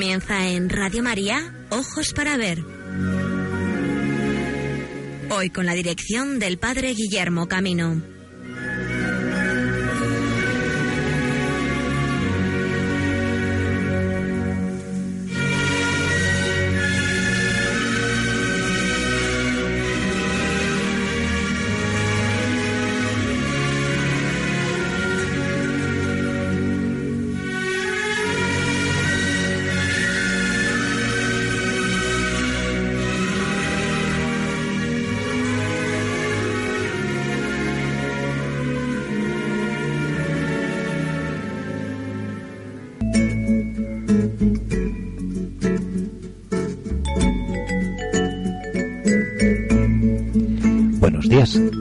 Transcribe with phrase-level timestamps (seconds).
[0.00, 2.64] Comienza en Radio María, Ojos para Ver.
[5.28, 8.00] Hoy con la dirección del Padre Guillermo Camino.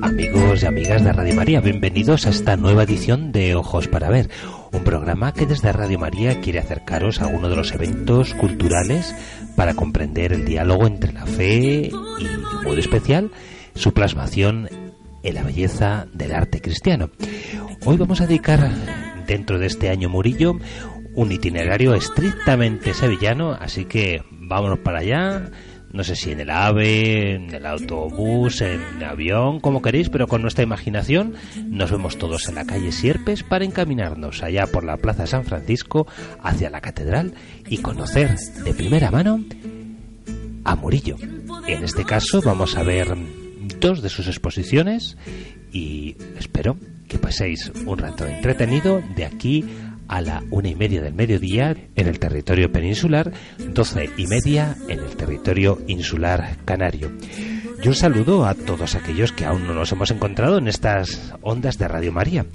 [0.03, 1.59] Amigos y amigas de Radio María.
[1.59, 4.29] Bienvenidos a esta nueva edición de Ojos para Ver,
[4.71, 9.15] un programa que desde Radio María quiere acercaros a uno de los eventos culturales
[9.55, 11.89] para comprender el diálogo entre la fe
[12.19, 13.31] y, de modo especial,
[13.73, 14.69] su plasmación
[15.23, 17.09] en la belleza del arte cristiano.
[17.85, 18.69] Hoy vamos a dedicar,
[19.25, 20.59] dentro de este año Murillo,
[21.15, 25.49] un itinerario estrictamente sevillano, así que vámonos para allá
[25.91, 30.41] no sé si en el AVE, en el autobús, en avión, como queréis, pero con
[30.41, 31.33] nuestra imaginación
[31.65, 36.07] nos vemos todos en la calle Sierpes para encaminarnos allá por la Plaza San Francisco
[36.41, 37.33] hacia la catedral
[37.67, 39.43] y conocer de primera mano
[40.63, 41.15] a Murillo.
[41.67, 43.15] En este caso vamos a ver
[43.79, 45.17] dos de sus exposiciones
[45.71, 51.13] y espero que paséis un rato entretenido de aquí a la una y media del
[51.13, 57.11] mediodía en el territorio peninsular, doce y media en el territorio insular canario.
[57.81, 61.87] Yo saludo a todos aquellos que aún no nos hemos encontrado en estas ondas de
[61.87, 62.45] Radio María.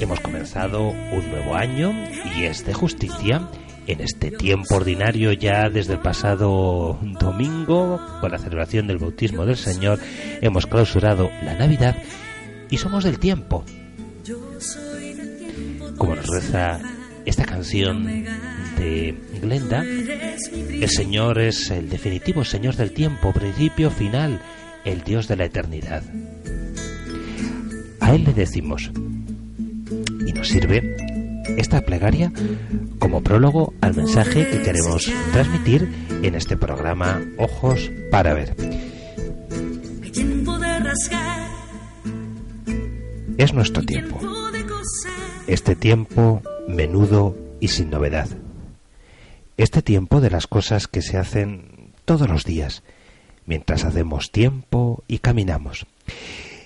[0.00, 1.92] Hemos comenzado un nuevo año
[2.34, 3.50] y es de justicia
[3.86, 9.56] en este tiempo ordinario ya desde el pasado domingo, con la celebración del bautismo del
[9.56, 9.98] Señor,
[10.40, 11.96] hemos clausurado la Navidad
[12.70, 13.64] y somos del tiempo.
[15.98, 16.80] Como nos reza
[17.26, 24.40] esta canción de Glenda, el Señor es el definitivo Señor del tiempo, principio, final,
[24.84, 26.02] el Dios de la eternidad.
[28.00, 28.90] A Él le decimos,
[30.26, 30.96] y nos sirve
[31.56, 32.32] esta plegaria
[32.98, 35.88] como prólogo al mensaje que queremos transmitir
[36.22, 38.54] en este programa Ojos para Ver.
[43.38, 44.20] Es nuestro tiempo.
[45.46, 48.28] Este tiempo menudo y sin novedad.
[49.56, 52.82] Este tiempo de las cosas que se hacen todos los días,
[53.46, 55.86] mientras hacemos tiempo y caminamos.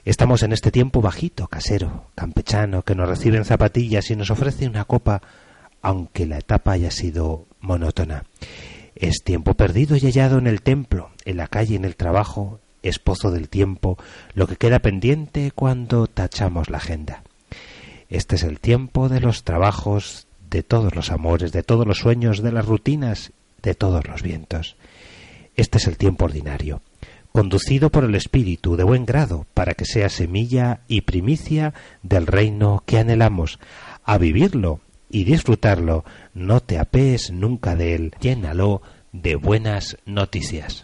[0.05, 4.69] Estamos en este tiempo bajito, casero, campechano, que nos recibe en zapatillas y nos ofrece
[4.69, 5.23] una copa,
[5.83, 8.25] aunque la etapa haya sido monótona.
[8.95, 12.99] Es tiempo perdido y hallado en el templo, en la calle, en el trabajo, es
[12.99, 13.99] pozo del tiempo,
[14.35, 17.25] lo que queda pendiente cuando tachamos la agenda.
[18.09, 22.43] Este es el tiempo de los trabajos, de todos los amores, de todos los sueños,
[22.43, 23.33] de las rutinas,
[23.63, 24.77] de todos los vientos.
[25.57, 26.83] Este es el tiempo ordinario,
[27.33, 32.83] conducido por el Espíritu de buen grado, para que sea semilla y primicia del reino
[32.87, 33.59] que anhelamos,
[34.05, 36.05] a vivirlo y disfrutarlo,
[36.35, 38.83] no te apees nunca de él, llénalo
[39.13, 40.83] de buenas noticias.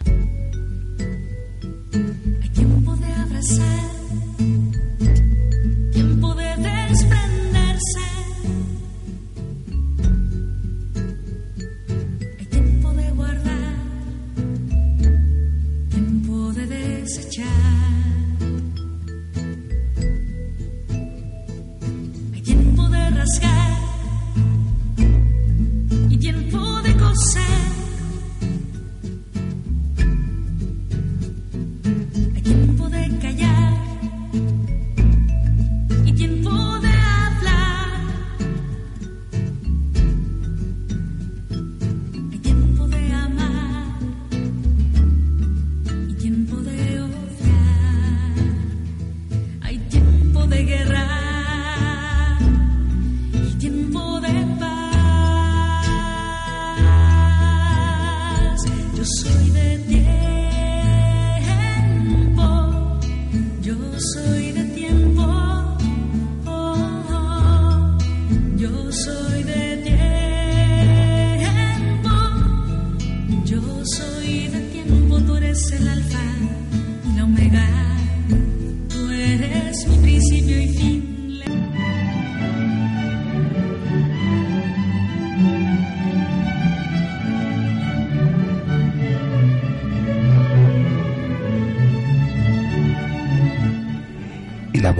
[79.71, 81.00] universo, princípio e fim.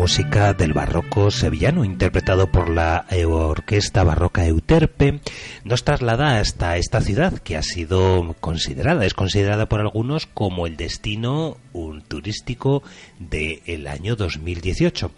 [0.01, 5.19] Música del barroco sevillano, interpretado por la Orquesta Barroca Euterpe,
[5.63, 10.75] nos traslada hasta esta ciudad que ha sido considerada, es considerada por algunos como el
[10.75, 12.81] destino un turístico
[13.19, 15.11] del año 2018.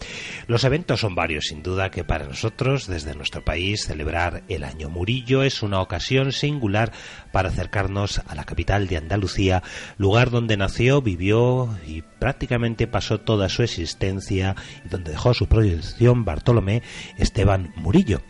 [0.48, 4.90] Los eventos son varios, sin duda que para nosotros, desde nuestro país, celebrar el año
[4.90, 6.92] Murillo es una ocasión singular
[7.32, 9.64] para acercarnos a la capital de Andalucía,
[9.98, 16.26] lugar donde nació, vivió y prácticamente pasó toda su existencia y donde dejó su proyección
[16.26, 16.82] Bartolomé
[17.18, 18.22] Esteban Murillo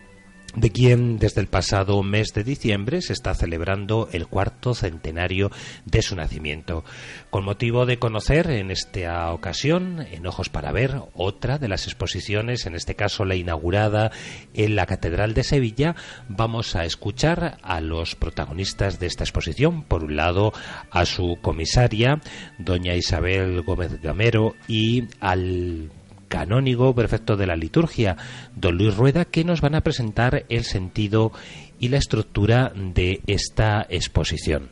[0.55, 5.49] de quien desde el pasado mes de diciembre se está celebrando el cuarto centenario
[5.85, 6.83] de su nacimiento.
[7.29, 12.65] Con motivo de conocer en esta ocasión, en Ojos para Ver, otra de las exposiciones,
[12.65, 14.11] en este caso la inaugurada
[14.53, 15.95] en la Catedral de Sevilla,
[16.29, 19.83] vamos a escuchar a los protagonistas de esta exposición.
[19.83, 20.53] Por un lado,
[20.91, 22.21] a su comisaria,
[22.59, 25.89] doña Isabel Gómez Gamero, y al
[26.33, 28.17] canónigo perfecto de la liturgia,
[28.55, 31.31] don Luis Rueda, que nos van a presentar el sentido
[31.79, 34.67] y la estructura de esta exposición.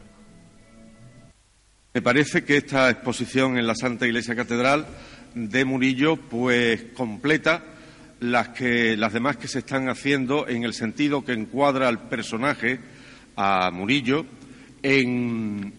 [1.93, 4.87] Me parece que esta exposición en la Santa Iglesia Catedral
[5.35, 7.63] de Murillo, pues completa
[8.21, 12.79] las que las demás que se están haciendo en el sentido que encuadra al personaje,
[13.35, 14.25] a Murillo,
[14.81, 15.73] en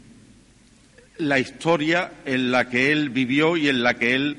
[1.19, 4.37] la historia en la que él vivió y en la que él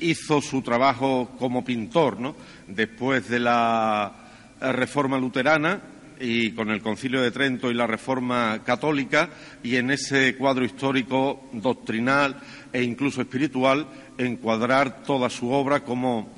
[0.00, 2.34] hizo su trabajo como pintor, ¿no?
[2.66, 4.12] Después de la
[4.60, 5.80] reforma luterana
[6.18, 9.28] y con el Concilio de Trento y la reforma católica,
[9.62, 12.40] y en ese cuadro histórico doctrinal
[12.72, 13.86] e incluso espiritual,
[14.18, 16.32] encuadrar toda su obra como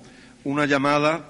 [0.45, 1.25] una llamada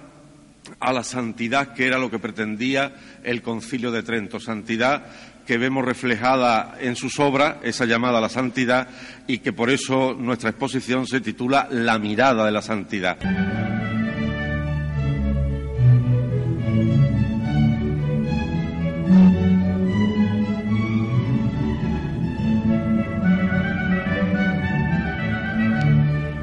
[0.81, 5.07] a la santidad que era lo que pretendía el Concilio de Trento, santidad
[5.49, 8.87] que vemos reflejada en sus obras, esa llamada a la santidad,
[9.27, 13.17] y que por eso nuestra exposición se titula La mirada de la santidad.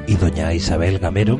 [0.08, 1.38] Y doña Isabel Gamero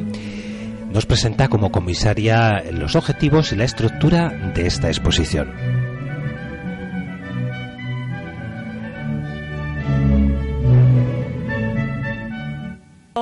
[0.93, 5.76] nos presenta como comisaria los objetivos y la estructura de esta exposición.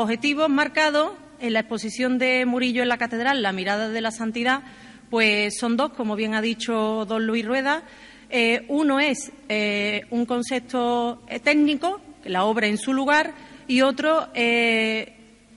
[0.04, 4.62] Objetivos marcados en la exposición de Murillo en la Catedral, La mirada de la santidad,
[5.08, 7.84] pues son dos, como bien ha dicho don Luis Rueda.
[8.28, 13.32] Eh, uno es eh, un concepto eh, técnico, la obra en su lugar,
[13.66, 14.28] y otro,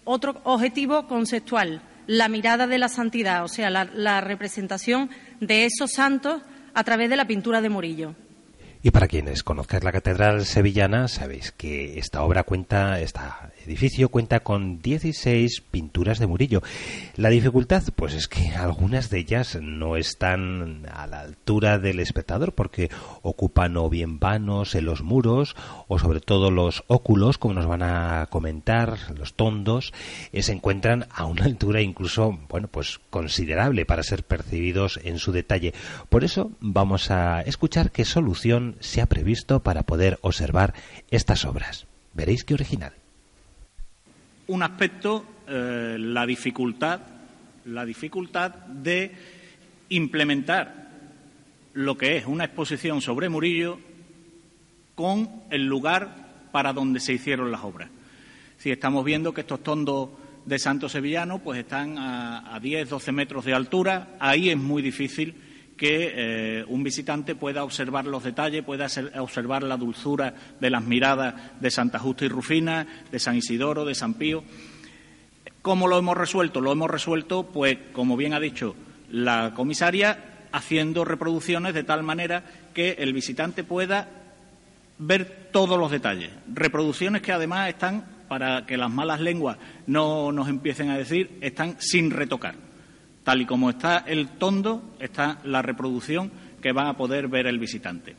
[0.06, 5.10] otro objetivo conceptual, la mirada de la santidad, o sea, la representación
[5.42, 6.42] de esos santos
[6.74, 8.16] a través de la pintura de Murillo.
[8.84, 13.20] Y para quienes conozcáis la Catedral Sevillana, sabéis que esta obra cuenta, este
[13.68, 16.62] edificio cuenta con 16 pinturas de Murillo.
[17.16, 22.54] La dificultad, pues es que algunas de ellas no están a la altura del espectador
[22.54, 22.90] porque
[23.22, 25.56] ocupan o bien vanos en los muros
[25.88, 29.94] o sobre todo los óculos, como nos van a comentar, los tondos,
[30.32, 35.32] eh, se encuentran a una altura incluso, bueno, pues considerable para ser percibidos en su
[35.32, 35.74] detalle.
[36.10, 40.74] Por eso vamos a escuchar qué solución se ha previsto para poder observar
[41.12, 41.88] estas obras.
[42.14, 42.97] Veréis qué original.
[44.48, 47.02] Un aspecto, eh, la dificultad,
[47.66, 49.12] la dificultad de
[49.90, 50.88] implementar
[51.74, 53.80] lo que es una exposición sobre Murillo
[54.96, 57.90] con el lugar para donde se hicieron las obras.
[58.58, 60.10] Si estamos viendo que estos tondos
[60.46, 64.82] de Santo Sevillano pues están a, a 10, 12 metros de altura, ahí es muy
[64.82, 65.36] difícil
[65.78, 66.12] que
[66.60, 68.88] eh, un visitante pueda observar los detalles, pueda
[69.20, 73.96] observar la dulzura de las miradas de Santa Justa y Rufina, de San Isidoro, de
[73.96, 74.44] San Pío.
[75.62, 76.62] ¿Cómo lo hemos resuelto?
[76.62, 78.76] Lo hemos resuelto, pues, como bien ha dicho
[79.12, 82.44] la comisaria, haciendo reproducciones de tal manera
[82.74, 84.10] que el visitante pueda
[84.98, 86.32] ver todos los detalles.
[86.52, 91.76] Reproducciones que además están, para que las malas lenguas no nos empiecen a decir, están
[91.80, 92.67] sin retocar.
[93.28, 96.32] Tal y como está el tondo, está la reproducción
[96.62, 98.16] que va a poder ver el visitante.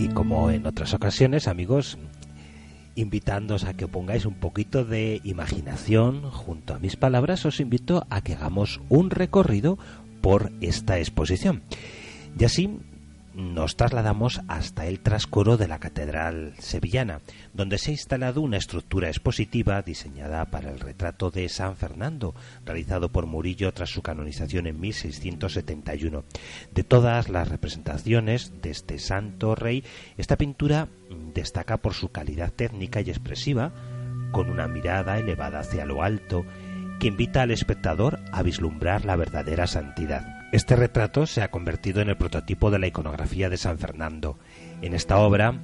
[0.00, 1.96] Y como en otras ocasiones, amigos,
[2.98, 8.20] invitándoos a que pongáis un poquito de imaginación junto a mis palabras, os invito a
[8.20, 9.78] que hagamos un recorrido
[10.20, 11.62] por esta exposición.
[12.38, 12.80] Y así
[13.38, 17.20] nos trasladamos hasta el trascoro de la Catedral Sevillana,
[17.54, 22.34] donde se ha instalado una estructura expositiva diseñada para el retrato de San Fernando,
[22.66, 26.24] realizado por Murillo tras su canonización en 1671.
[26.72, 29.84] De todas las representaciones de este santo rey,
[30.16, 30.88] esta pintura
[31.32, 33.72] destaca por su calidad técnica y expresiva,
[34.32, 36.44] con una mirada elevada hacia lo alto,
[36.98, 40.37] que invita al espectador a vislumbrar la verdadera santidad.
[40.50, 44.38] Este retrato se ha convertido en el prototipo de la iconografía de San Fernando.
[44.80, 45.60] En esta obra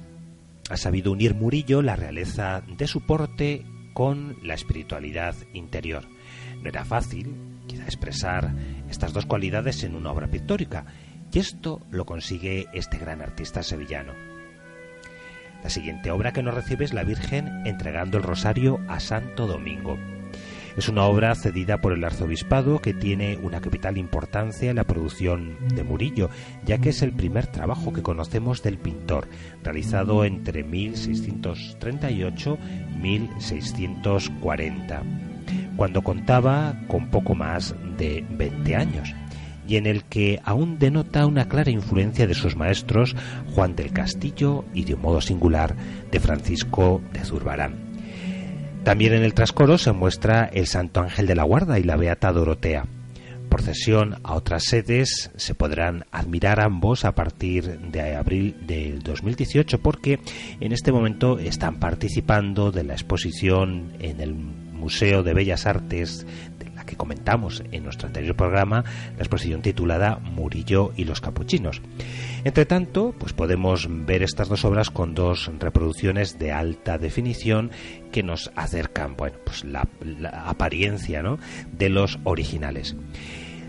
[0.69, 6.03] ha sabido unir Murillo la realeza de su porte con la espiritualidad interior.
[6.61, 8.53] No era fácil, quizá, expresar
[8.87, 10.85] estas dos cualidades en una obra pictórica,
[11.31, 14.13] y esto lo consigue este gran artista sevillano.
[15.63, 19.97] La siguiente obra que nos recibe es la Virgen entregando el rosario a Santo Domingo.
[20.77, 25.55] Es una obra cedida por el arzobispado que tiene una capital importancia en la producción
[25.73, 26.29] de Murillo,
[26.65, 29.29] ya que es el primer trabajo que conocemos del pintor,
[29.63, 32.65] realizado entre 1638 y
[33.01, 35.03] 1640,
[35.77, 39.15] cuando contaba con poco más de 20 años
[39.67, 43.15] y en el que aún denota una clara influencia de sus maestros
[43.53, 45.75] Juan del Castillo y de un modo singular
[46.11, 47.84] de Francisco de Zurbarán.
[48.85, 52.31] También en el trascoro se muestra el Santo Ángel de la Guarda y la Beata
[52.31, 52.85] Dorotea.
[53.49, 59.79] Por cesión a otras sedes se podrán admirar ambos a partir de abril del 2018
[59.79, 60.19] porque
[60.59, 66.27] en este momento están participando de la exposición en el Museo de Bellas Artes
[66.85, 68.83] que comentamos en nuestro anterior programa,
[69.15, 71.81] la exposición titulada Murillo y los Capuchinos.
[72.43, 77.71] Entre tanto, pues podemos ver estas dos obras con dos reproducciones de alta definición
[78.11, 79.87] que nos acercan, bueno, pues la,
[80.45, 81.23] apariencia
[81.71, 82.95] de los originales.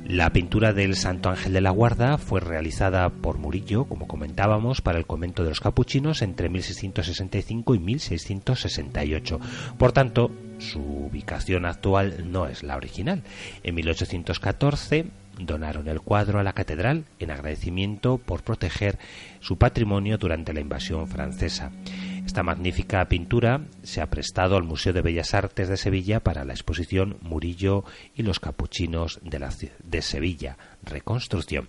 [0.04, 4.98] La pintura del Santo Ángel de la Guarda fue realizada por Murillo, como comentábamos, para
[4.98, 9.40] el convento de los capuchinos entre 1665 y 1668.
[9.76, 13.22] Por tanto, su ubicación actual no es la original.
[13.62, 15.06] En 1814
[15.38, 18.98] donaron el cuadro a la catedral en agradecimiento por proteger
[19.40, 21.72] su patrimonio durante la invasión francesa.
[22.24, 26.54] Esta magnífica pintura se ha prestado al Museo de Bellas Artes de Sevilla para la
[26.54, 27.84] exposición Murillo
[28.14, 29.46] y los capuchinos de,
[29.84, 31.68] de Sevilla, reconstrucción.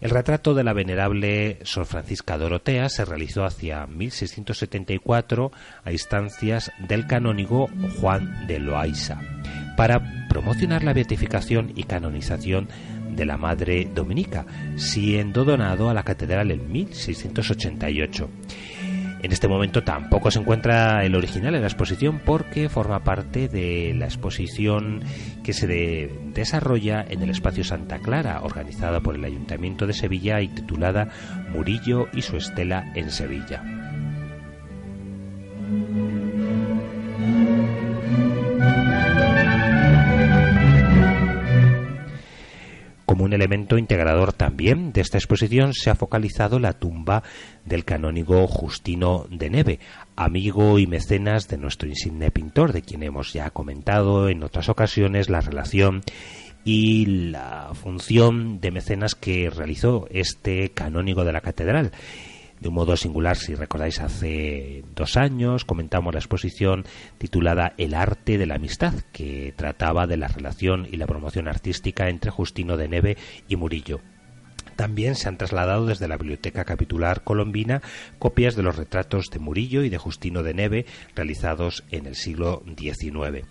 [0.00, 5.52] El retrato de la venerable Sor Francisca Dorotea se realizó hacia 1674
[5.84, 7.68] a instancias del canónigo
[8.00, 9.20] Juan de Loaiza
[9.76, 12.68] para promocionar la beatificación y canonización
[13.14, 18.28] de la Madre Dominica, siendo donado a la catedral en 1688.
[19.22, 23.92] En este momento tampoco se encuentra el original en la exposición porque forma parte de
[23.94, 25.02] la exposición
[25.44, 25.66] que se
[26.34, 31.08] desarrolla en el espacio Santa Clara, organizada por el Ayuntamiento de Sevilla y titulada
[31.50, 33.62] Murillo y su estela en Sevilla.
[43.10, 47.24] Como un elemento integrador también de esta exposición se ha focalizado la tumba
[47.64, 49.80] del canónigo Justino de Neve,
[50.14, 55.28] amigo y mecenas de nuestro insigne pintor, de quien hemos ya comentado en otras ocasiones
[55.28, 56.02] la relación
[56.64, 61.90] y la función de mecenas que realizó este canónigo de la catedral
[62.60, 66.84] de un modo singular, si recordáis, hace dos años comentamos la exposición
[67.18, 72.08] titulada El arte de la amistad, que trataba de la relación y la promoción artística
[72.08, 73.16] entre Justino de Neve
[73.48, 74.00] y Murillo.
[74.76, 77.82] También se han trasladado desde la Biblioteca Capitular Colombina
[78.18, 82.62] copias de los retratos de Murillo y de Justino de Neve realizados en el siglo
[82.78, 83.46] XIX.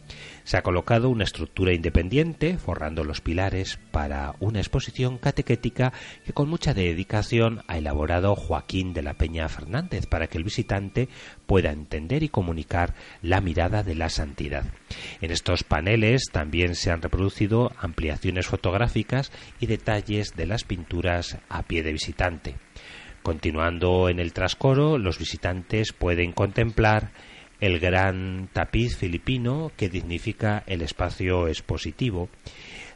[0.49, 5.93] Se ha colocado una estructura independiente, forrando los pilares, para una exposición catequética
[6.25, 11.07] que con mucha dedicación ha elaborado Joaquín de la Peña Fernández para que el visitante
[11.45, 14.65] pueda entender y comunicar la mirada de la santidad.
[15.21, 21.61] En estos paneles también se han reproducido ampliaciones fotográficas y detalles de las pinturas a
[21.61, 22.55] pie de visitante.
[23.21, 27.11] Continuando en el trascoro, los visitantes pueden contemplar
[27.59, 32.29] el gran tapiz filipino que dignifica el espacio expositivo.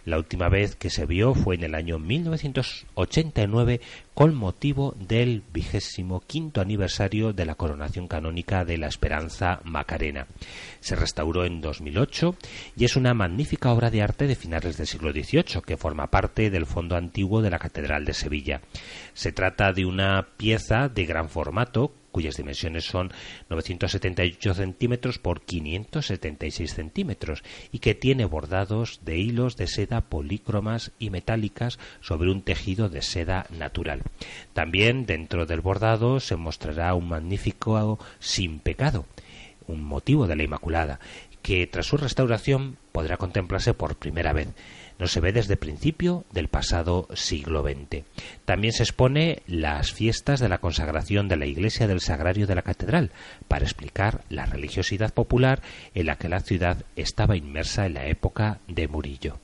[0.05, 3.79] La última vez que se vio fue en el año 1989
[4.13, 10.27] con motivo del vigésimo quinto aniversario de la coronación canónica de la Esperanza Macarena.
[10.79, 12.35] Se restauró en 2008
[12.75, 16.49] y es una magnífica obra de arte de finales del siglo XVIII que forma parte
[16.49, 18.61] del fondo antiguo de la Catedral de Sevilla.
[19.13, 23.11] Se trata de una pieza de gran formato cuyas dimensiones son
[23.49, 31.09] 978 centímetros por 576 centímetros y que tiene bordados de hilos de seda polícromas y
[31.09, 34.02] metálicas sobre un tejido de seda natural.
[34.53, 39.05] También dentro del bordado se mostrará un magnífico sin pecado,
[39.67, 40.99] un motivo de la Inmaculada,
[41.41, 44.47] que tras su restauración podrá contemplarse por primera vez.
[44.99, 48.05] No se ve desde principio del pasado siglo XX.
[48.45, 52.61] También se expone las fiestas de la consagración de la iglesia del Sagrario de la
[52.61, 53.11] Catedral,
[53.47, 55.61] para explicar la religiosidad popular
[55.93, 59.39] en la que la ciudad estaba inmersa en la época de Murillo.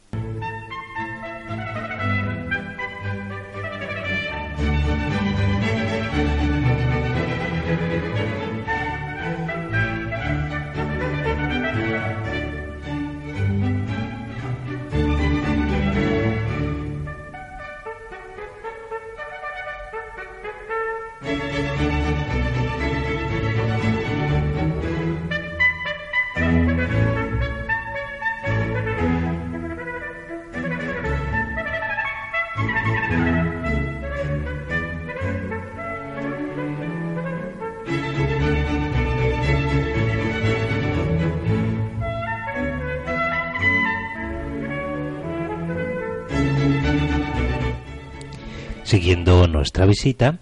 [49.79, 50.39] Nuestra visita,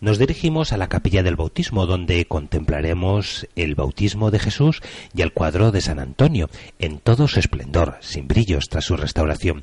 [0.00, 4.80] nos dirigimos a la capilla del bautismo, donde contemplaremos el bautismo de Jesús
[5.12, 9.62] y el cuadro de San Antonio, en todo su esplendor, sin brillos tras su restauración.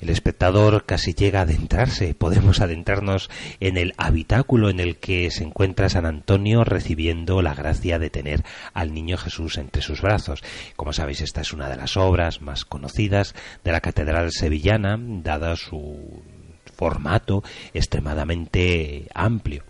[0.00, 5.44] El espectador casi llega a adentrarse, podemos adentrarnos en el habitáculo en el que se
[5.44, 10.42] encuentra San Antonio recibiendo la gracia de tener al niño Jesús entre sus brazos.
[10.76, 15.56] Como sabéis, esta es una de las obras más conocidas de la Catedral Sevillana, dada
[15.56, 16.22] su
[16.80, 19.64] formato extremadamente amplio.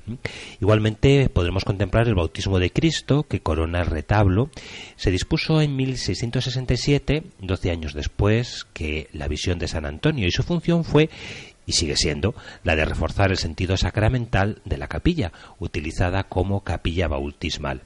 [0.61, 4.51] Igualmente podremos contemplar el bautismo de Cristo que corona el retablo.
[4.97, 10.45] Se dispuso en 1667, 12 años después, que la visión de San Antonio y su
[10.45, 11.11] función fue
[11.67, 17.09] y sigue siendo la de reforzar el sentido sacramental de la capilla, utilizada como capilla
[17.09, 17.83] bautismal.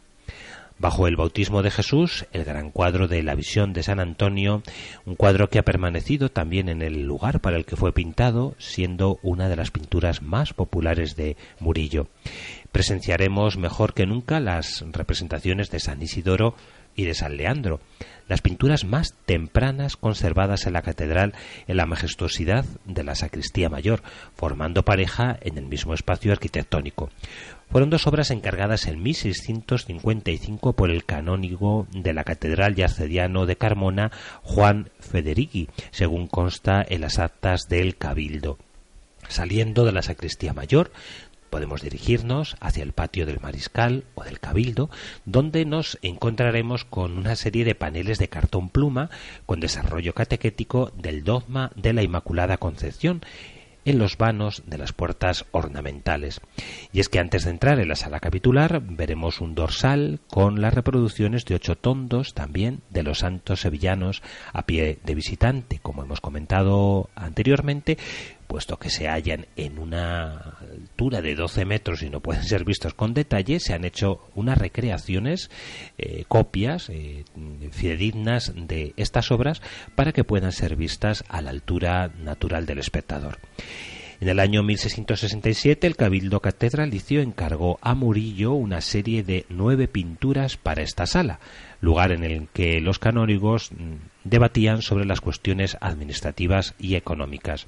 [0.76, 4.62] Bajo el bautismo de Jesús, el gran cuadro de la visión de San Antonio,
[5.06, 9.20] un cuadro que ha permanecido también en el lugar para el que fue pintado, siendo
[9.22, 12.08] una de las pinturas más populares de Murillo.
[12.72, 16.56] Presenciaremos mejor que nunca las representaciones de San Isidoro
[16.96, 17.80] y de San Leandro,
[18.28, 21.34] las pinturas más tempranas conservadas en la catedral
[21.66, 24.02] en la majestuosidad de la sacristía mayor,
[24.34, 27.10] formando pareja en el mismo espacio arquitectónico.
[27.70, 34.12] Fueron dos obras encargadas en 1655 por el canónigo de la Catedral Yarcediano de Carmona,
[34.42, 38.58] Juan Federighi, según consta en las actas del Cabildo.
[39.28, 40.92] Saliendo de la sacristía mayor,
[41.54, 44.90] podemos dirigirnos hacia el patio del Mariscal o del Cabildo,
[45.24, 49.08] donde nos encontraremos con una serie de paneles de cartón pluma
[49.46, 53.20] con desarrollo catequético del dogma de la Inmaculada Concepción,
[53.84, 56.40] en los vanos de las puertas ornamentales.
[56.92, 60.74] Y es que antes de entrar en la sala capitular veremos un dorsal con las
[60.74, 66.20] reproducciones de ocho tondos también de los santos sevillanos a pie de visitante, como hemos
[66.20, 67.96] comentado anteriormente,
[68.54, 72.94] puesto que se hallan en una altura de 12 metros y no pueden ser vistos
[72.94, 75.50] con detalle, se han hecho unas recreaciones,
[75.98, 77.24] eh, copias eh,
[77.72, 79.60] fidedignas de estas obras
[79.96, 83.40] para que puedan ser vistas a la altura natural del espectador.
[84.20, 90.56] En el año 1667 el Cabildo Catedralicio encargó a Murillo una serie de nueve pinturas
[90.56, 91.40] para esta sala,
[91.80, 97.66] lugar en el que los canónigos mm, debatían sobre las cuestiones administrativas y económicas.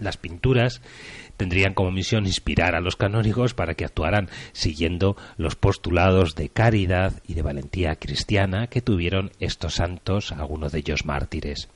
[0.00, 0.80] Las pinturas
[1.36, 7.14] tendrían como misión inspirar a los canónigos para que actuaran siguiendo los postulados de caridad
[7.26, 11.68] y de valentía cristiana que tuvieron estos santos, algunos de ellos mártires.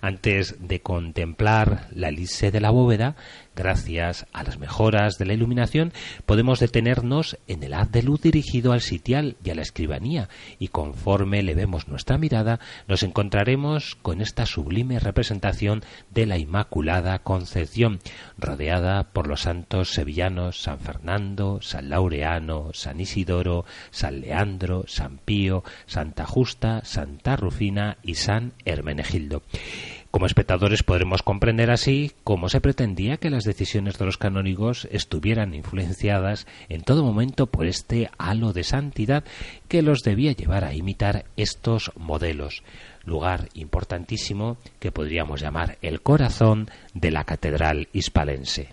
[0.00, 3.14] Antes de contemplar la elise de la bóveda,
[3.54, 5.92] Gracias a las mejoras de la iluminación
[6.24, 10.68] podemos detenernos en el haz de luz dirigido al sitial y a la escribanía y
[10.68, 17.98] conforme le vemos nuestra mirada nos encontraremos con esta sublime representación de la Inmaculada Concepción
[18.38, 25.62] rodeada por los santos sevillanos San Fernando, San Laureano, San Isidoro, San Leandro, San Pío,
[25.86, 29.42] Santa Justa, Santa Rufina y San Hermenegildo.
[30.12, 35.54] Como espectadores podremos comprender así cómo se pretendía que las decisiones de los canónigos estuvieran
[35.54, 39.24] influenciadas en todo momento por este halo de santidad
[39.68, 42.62] que los debía llevar a imitar estos modelos,
[43.06, 48.68] lugar importantísimo que podríamos llamar el corazón de la catedral hispalense.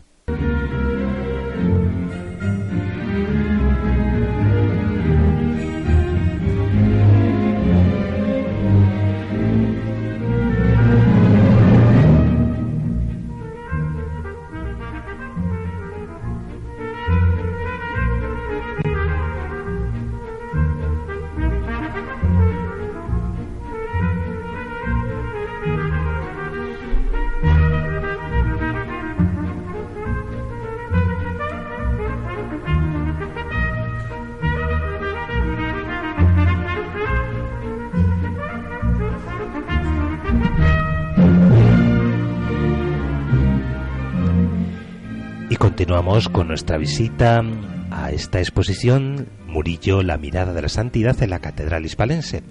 [45.80, 47.42] Continuamos con nuestra visita
[47.90, 52.44] a esta exposición Murillo, la mirada de la santidad en la Catedral Hispalense.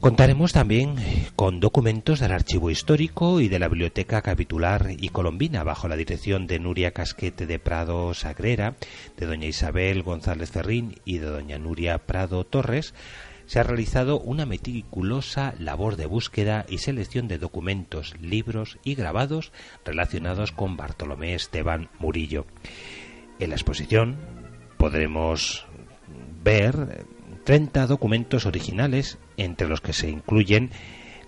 [0.00, 0.94] Contaremos también
[1.36, 6.46] con documentos del Archivo Histórico y de la Biblioteca Capitular y Colombina, bajo la dirección
[6.46, 8.74] de Nuria Casquete de Prado Sagrera,
[9.18, 12.94] de doña Isabel González Ferrín y de doña Nuria Prado Torres,
[13.46, 19.52] se ha realizado una meticulosa labor de búsqueda y selección de documentos, libros y grabados
[19.84, 22.46] relacionados con Bartolomé Esteban Murillo.
[23.38, 24.16] En la exposición
[24.76, 25.66] podremos
[26.42, 27.06] ver
[27.44, 30.70] 30 documentos originales entre los que se incluyen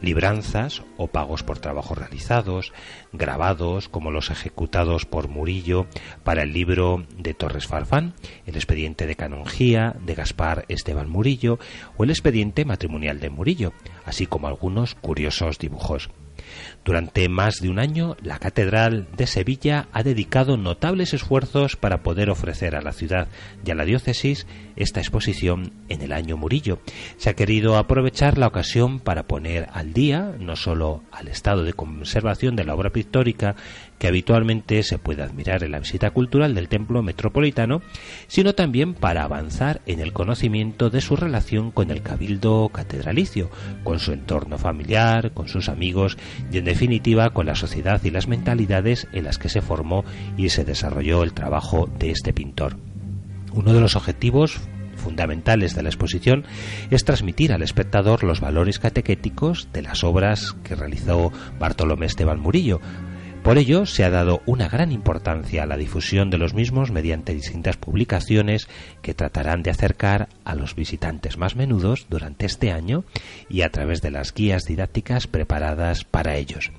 [0.01, 2.73] libranzas o pagos por trabajos realizados,
[3.13, 5.87] grabados como los ejecutados por Murillo
[6.25, 8.15] para el libro de Torres Farfán,
[8.47, 11.59] el expediente de canonjía de Gaspar Esteban Murillo
[11.97, 13.73] o el expediente matrimonial de Murillo,
[14.05, 16.11] así como algunos curiosos dibujos.
[16.87, 22.31] Durante más de un año, la Catedral de Sevilla ha dedicado notables esfuerzos para poder
[22.31, 23.27] ofrecer a la ciudad
[23.65, 24.47] y a la diócesis
[24.77, 26.79] esta exposición en el año Murillo.
[27.17, 31.73] Se ha querido aprovechar la ocasión para poner al día no solo al estado de
[31.73, 33.57] conservación de la obra pictórica
[33.99, 37.83] que habitualmente se puede admirar en la visita cultural del templo metropolitano,
[38.27, 43.51] sino también para avanzar en el conocimiento de su relación con el cabildo catedralicio,
[43.85, 46.19] con su entorno familiar, con sus amigos
[46.51, 50.05] y en definitiva con la sociedad y las mentalidades en las que se formó
[50.37, 52.77] y se desarrolló el trabajo de este pintor.
[53.53, 54.61] Uno de los objetivos
[54.97, 56.45] fundamentales de la exposición
[56.91, 62.81] es transmitir al espectador los valores catequéticos de las obras que realizó Bartolomé Esteban Murillo,
[63.47, 67.33] por ello, se ha dado una gran importancia a la difusión de los mismos mediante
[67.33, 68.69] distintas publicaciones
[69.03, 73.05] que tratarán de acercar a los visitantes más menudos durante este año
[73.49, 76.73] y a través de las guías didácticas preparadas para ellos.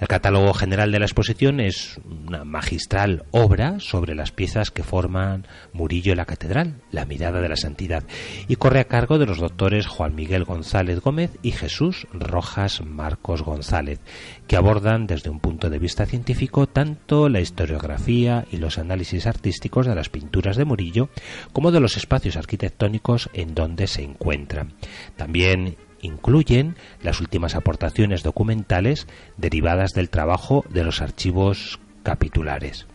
[0.00, 5.46] El catálogo general de la exposición es una magistral obra sobre las piezas que forman
[5.72, 8.04] Murillo y la Catedral, la mirada de la santidad,
[8.48, 13.42] y corre a cargo de los doctores Juan Miguel González Gómez y Jesús Rojas Marcos
[13.42, 14.00] González,
[14.46, 19.86] que abordan desde un punto de vista científico tanto la historiografía y los análisis artísticos
[19.86, 21.08] de las pinturas de Murillo
[21.52, 24.74] como de los espacios arquitectónicos en donde se encuentran.
[25.16, 32.86] También incluyen las últimas aportaciones documentales derivadas del trabajo de los archivos capitulares.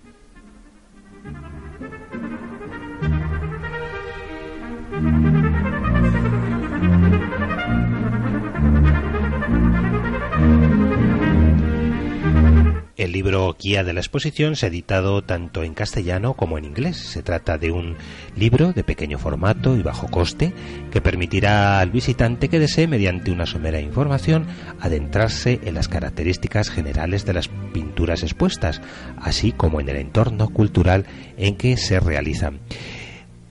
[12.99, 16.97] El libro guía de la exposición se ha editado tanto en castellano como en inglés.
[16.97, 17.95] Se trata de un
[18.35, 20.51] libro de pequeño formato y bajo coste
[20.91, 24.47] que permitirá al visitante que desee, mediante una somera información,
[24.81, 28.81] adentrarse en las características generales de las pinturas expuestas,
[29.15, 31.05] así como en el entorno cultural
[31.37, 32.59] en que se realizan.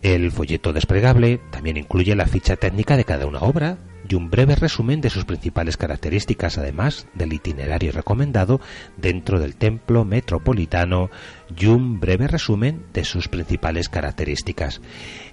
[0.03, 4.57] El folleto desplegable también incluye la ficha técnica de cada una obra, y un breve
[4.57, 8.61] resumen de sus principales características, además del itinerario recomendado
[8.97, 11.11] dentro del templo metropolitano
[11.57, 14.81] y un breve resumen de sus principales características.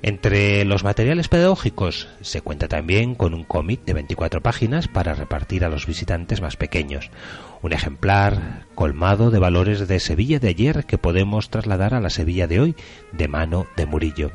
[0.02, 5.66] Entre los materiales pedagógicos se cuenta también con un cómic de 24 páginas para repartir
[5.66, 7.12] a los visitantes más pequeños,
[7.62, 12.48] un ejemplar colmado de valores de Sevilla de ayer que podemos trasladar a la Sevilla
[12.48, 12.76] de hoy
[13.12, 14.32] de mano de Murillo.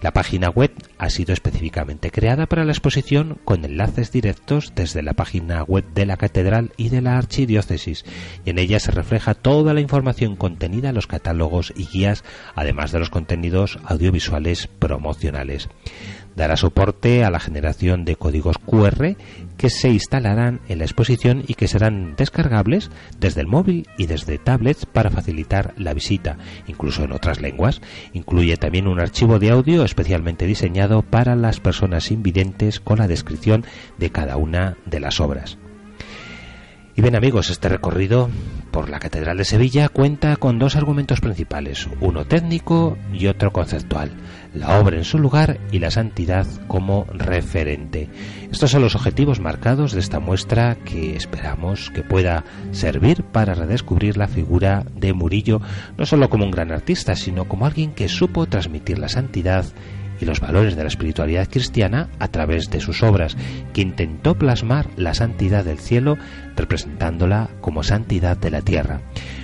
[0.00, 5.12] La página web ha sido específicamente creada para la exposición con enlaces directos desde la
[5.12, 8.04] página web de la catedral y de la archidiócesis
[8.44, 12.24] y en ella se refleja toda la información contenida en los catálogos y guías,
[12.56, 15.68] además de los contenidos audiovisuales promocionales
[16.36, 19.16] dará soporte a la generación de códigos QR
[19.56, 24.38] que se instalarán en la exposición y que serán descargables desde el móvil y desde
[24.38, 27.80] tablets para facilitar la visita, incluso en otras lenguas.
[28.12, 33.64] Incluye también un archivo de audio especialmente diseñado para las personas invidentes con la descripción
[33.98, 35.58] de cada una de las obras.
[36.96, 38.30] Y bien amigos, este recorrido
[38.70, 44.12] por la Catedral de Sevilla cuenta con dos argumentos principales, uno técnico y otro conceptual,
[44.54, 48.08] la obra en su lugar y la santidad como referente.
[48.50, 54.16] Estos son los objetivos marcados de esta muestra que esperamos que pueda servir para redescubrir
[54.16, 55.60] la figura de Murillo,
[55.98, 59.64] no solo como un gran artista, sino como alguien que supo transmitir la santidad
[60.20, 63.36] y los valores de la espiritualidad cristiana a través de sus obras,
[63.72, 66.16] que intentó plasmar la santidad del cielo
[66.56, 69.00] representándola como santidad de la tierra.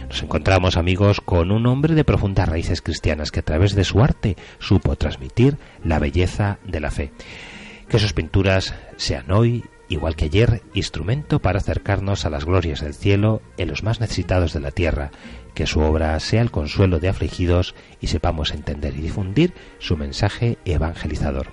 [0.09, 4.03] Nos encontramos amigos con un hombre de profundas raíces cristianas que a través de su
[4.03, 7.13] arte supo transmitir la belleza de la fe.
[7.89, 12.95] Que sus pinturas sean hoy igual que ayer, instrumento para acercarnos a las glorias del
[12.95, 15.11] cielo en los más necesitados de la tierra,
[15.55, 20.57] que su obra sea el consuelo de afligidos y sepamos entender y difundir su mensaje
[20.65, 21.49] evangelizador.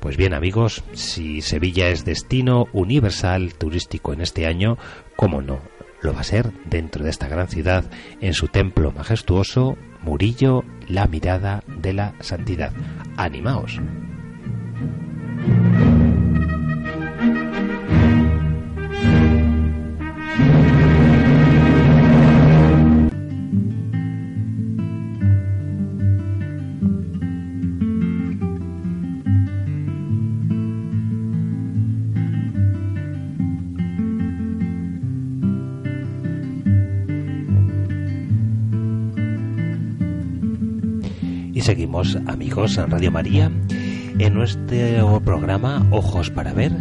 [0.00, 4.78] Pues bien amigos, si Sevilla es destino universal turístico en este año,
[5.16, 5.58] ¿cómo no?
[6.02, 7.84] Lo va a ser dentro de esta gran ciudad,
[8.20, 12.72] en su templo majestuoso, Murillo, la mirada de la santidad.
[13.16, 13.80] Animaos.
[42.28, 43.50] Amigos en Radio María
[44.18, 46.72] en nuestro programa Ojos para Ver.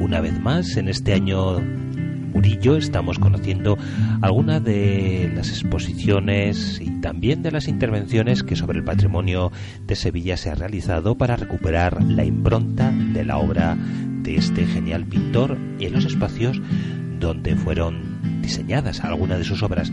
[0.00, 3.76] Una vez más, en este año Murillo estamos conociendo
[4.22, 9.52] algunas de las exposiciones y también de las intervenciones que sobre el patrimonio
[9.86, 13.76] de Sevilla se ha realizado para recuperar la impronta de la obra
[14.22, 16.60] de este genial pintor en los espacios
[17.18, 19.92] donde fueron diseñadas algunas de sus obras.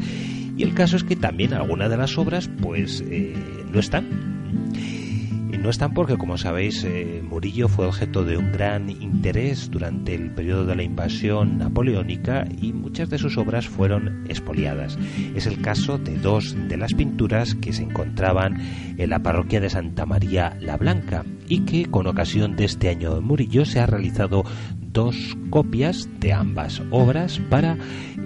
[0.56, 3.36] Y el caso es que también algunas de las obras pues eh,
[3.72, 4.37] no están.
[5.68, 10.32] No están porque, como sabéis, eh, Murillo fue objeto de un gran interés durante el
[10.32, 14.98] periodo de la invasión napoleónica y muchas de sus obras fueron expoliadas.
[15.36, 18.62] Es el caso de dos de las pinturas que se encontraban
[18.98, 23.14] en la parroquia de Santa María la Blanca y que con ocasión de este año
[23.14, 24.46] de Murillo se ha realizado
[24.80, 27.78] dos copias de ambas obras para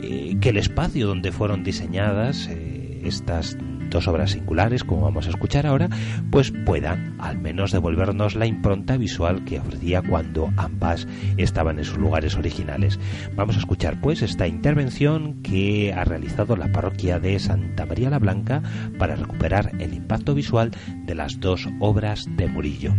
[0.04, 3.58] eh, que el espacio donde fueron diseñadas eh, estas
[3.92, 5.90] dos obras singulares, como vamos a escuchar ahora,
[6.32, 11.98] pues puedan al menos devolvernos la impronta visual que ofrecía cuando ambas estaban en sus
[11.98, 13.00] lugares originales.
[13.36, 18.20] Vamos a escuchar pues esta intervención que ha realizado la parroquia de Santa María la
[18.20, 18.64] Blanca
[18.98, 20.72] para recuperar el impacto visual
[21.06, 22.96] de las dos obras de Murillo.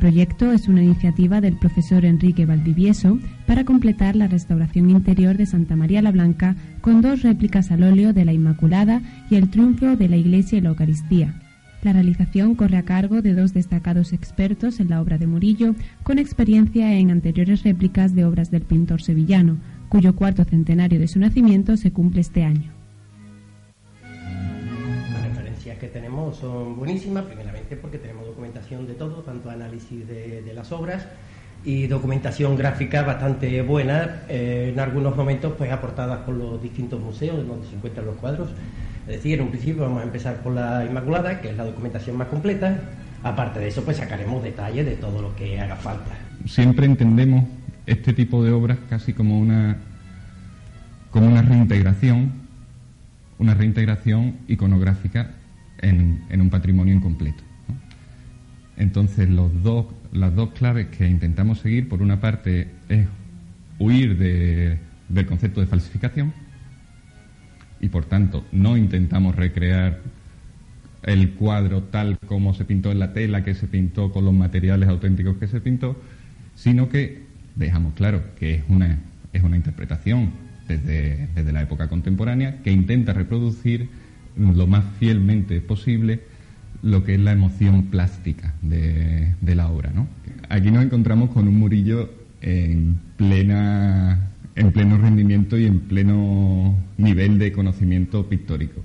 [0.00, 5.76] Proyecto es una iniciativa del profesor Enrique Valdivieso para completar la restauración interior de Santa
[5.76, 10.08] María la Blanca con dos réplicas al óleo de la Inmaculada y el triunfo de
[10.08, 11.40] la Iglesia y la Eucaristía.
[11.82, 16.18] La realización corre a cargo de dos destacados expertos en la obra de Murillo, con
[16.18, 19.58] experiencia en anteriores réplicas de obras del pintor sevillano,
[19.88, 22.72] cuyo cuarto centenario de su nacimiento se cumple este año
[25.80, 31.06] que tenemos son buenísimas, primeramente porque tenemos documentación de todo, tanto análisis de, las obras
[31.64, 37.46] y documentación gráfica bastante buena, eh, en algunos momentos pues aportadas por los distintos museos
[37.46, 38.48] donde se encuentran los cuadros.
[39.06, 42.16] Es decir, en un principio vamos a empezar por la Inmaculada, que es la documentación
[42.16, 42.80] más completa.
[43.22, 46.16] Aparte de eso, pues sacaremos detalles de todo lo que haga falta.
[46.46, 47.44] Siempre entendemos
[47.86, 49.76] este tipo de obras casi como una
[51.10, 52.32] como una reintegración,
[53.38, 55.32] una reintegración iconográfica
[55.78, 57.42] en, un patrimonio incompleto.
[58.80, 63.06] Entonces, las dos claves que intentamos seguir, por una parte, es
[63.78, 66.32] huir del concepto de falsificación
[67.78, 70.00] y, por tanto, no intentamos recrear
[71.02, 74.88] el cuadro tal como se pintó en la tela, que se pintó con los materiales
[74.88, 76.00] auténticos que se pintó,
[76.54, 77.24] sino que
[77.56, 78.98] dejamos claro que es una,
[79.34, 80.30] es una interpretación
[80.68, 83.90] desde, desde la época contemporánea que intenta reproducir
[84.36, 86.29] lo más fielmente posible
[86.82, 89.90] lo que es la emoción plástica de, la obra.
[89.94, 90.08] ¿no?
[90.48, 97.38] Aquí nos encontramos con un Murillo en plena en pleno rendimiento y en pleno nivel
[97.38, 98.82] de conocimiento pictórico.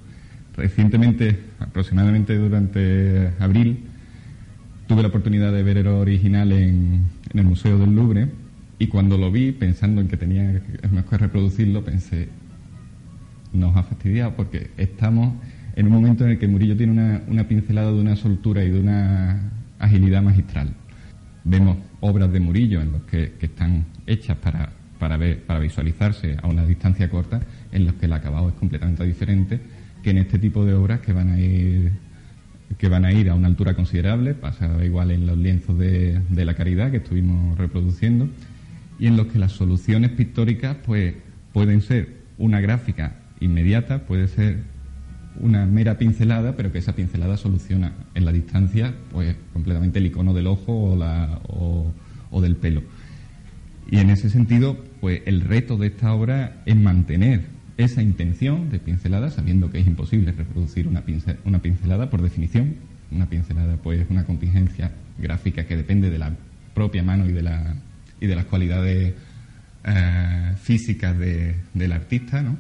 [0.55, 3.79] Recientemente, aproximadamente durante abril,
[4.87, 8.29] tuve la oportunidad de ver el original en, el Museo del Louvre
[8.79, 12.29] y cuando lo vi, pensando en que tenía que reproducirlo, pensé,
[13.51, 15.33] nos ha fastidiado porque estamos
[15.75, 18.71] en un momento en el que Murillo tiene una, una pincelada de una soltura y
[18.71, 20.69] de una agilidad magistral.
[21.43, 26.47] Vemos obras de Murillo en los que, están hechas para, para, ver, para visualizarse a
[26.47, 29.59] una distancia corta, en los que el acabado es completamente diferente
[30.01, 31.91] que en este tipo de obras que van a ir
[32.79, 36.45] que van a ir a una altura considerable, pasa igual en los lienzos de, de
[36.45, 38.27] la caridad que estuvimos reproduciendo,
[38.99, 41.13] y en los que las soluciones pictóricas pues
[41.53, 44.63] pueden ser una gráfica inmediata, puede ser
[45.39, 50.33] una mera pincelada, pero que esa pincelada soluciona en la distancia pues completamente el icono
[50.33, 52.83] del ojo o, la, o, del pelo.
[53.89, 57.45] Y en ese sentido, pues el reto de esta obra es mantener
[57.77, 61.03] esa intención de pincelada, sabiendo que es imposible reproducir una,
[61.45, 62.75] una pincelada por definición.
[63.11, 66.33] Una pincelada, pues, es una contingencia gráfica que depende de la
[66.73, 67.75] propia mano y de, la,
[68.19, 69.13] de las cualidades
[69.85, 72.57] eh, físicas del artista, ¿no?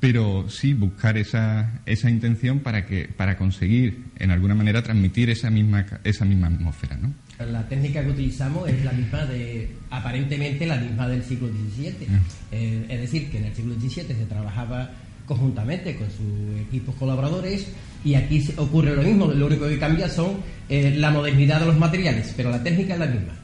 [0.00, 5.50] Pero sí buscar esa, esa intención para, que, para conseguir, en alguna manera, transmitir esa
[5.50, 6.96] misma, esa misma atmósfera.
[6.96, 7.12] ¿no?
[7.44, 12.06] La técnica que utilizamos es la misma de, aparentemente, la misma del siglo XVII.
[12.10, 12.20] Ah.
[12.52, 14.90] Eh, es decir, que en el siglo XVII se trabajaba
[15.26, 17.68] conjuntamente con sus equipos colaboradores
[18.04, 21.76] y aquí ocurre lo mismo, lo único que cambia son eh, la modernidad de los
[21.76, 23.34] materiales, pero la técnica es la misma.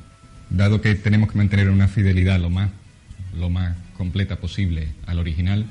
[0.49, 2.71] Dado que tenemos que mantener una fidelidad lo más,
[3.39, 5.67] lo más completa posible al original,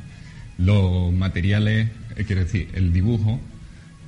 [0.58, 3.40] los materiales, eh, quiero decir, el dibujo,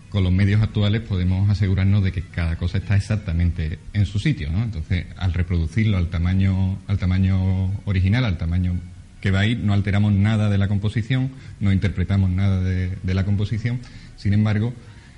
[0.09, 4.49] con los medios actuales podemos asegurarnos de que cada cosa está exactamente en su sitio,
[4.49, 4.63] ¿no?
[4.63, 8.79] Entonces, al reproducirlo al tamaño, al tamaño original, al tamaño
[9.19, 13.25] que va a ir, no alteramos nada de la composición, no interpretamos nada de, la
[13.25, 13.79] composición.
[14.15, 14.73] Sin embargo,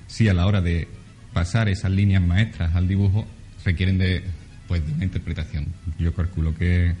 [0.06, 0.88] si a la hora de
[1.32, 3.26] pasar esas líneas maestras al dibujo
[3.64, 4.24] requieren de,
[4.66, 5.66] pues, de una interpretación.
[5.98, 6.94] Yo calculo que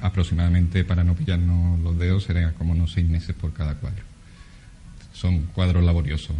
[0.00, 4.02] aproximadamente, para no pillarnos los dedos, serán como unos seis meses por cada cuadro.
[5.12, 6.36] Son cuadros laboriosos.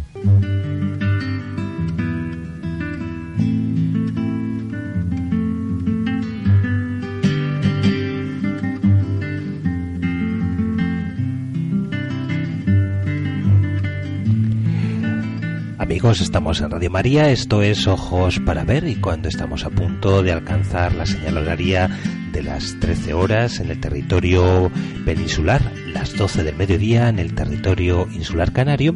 [15.97, 20.21] Amigos, estamos en Radio María, esto es Ojos para Ver y cuando estamos a punto
[20.21, 21.89] de alcanzar la señal horaria
[22.31, 24.71] de las 13 horas en el territorio
[25.05, 28.95] peninsular, las 12 del mediodía en el territorio insular canario,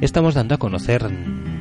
[0.00, 1.10] estamos dando a conocer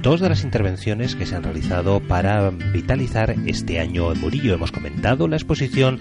[0.05, 4.53] dos de las intervenciones que se han realizado para vitalizar este año en Murillo.
[4.53, 5.99] Hemos comentado la exposición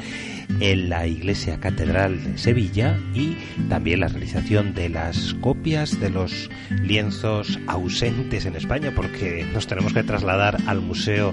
[0.61, 3.39] en la Iglesia Catedral de Sevilla y
[3.71, 6.51] también la realización de las copias de los
[6.83, 11.33] lienzos ausentes en España porque nos tenemos que trasladar al Museo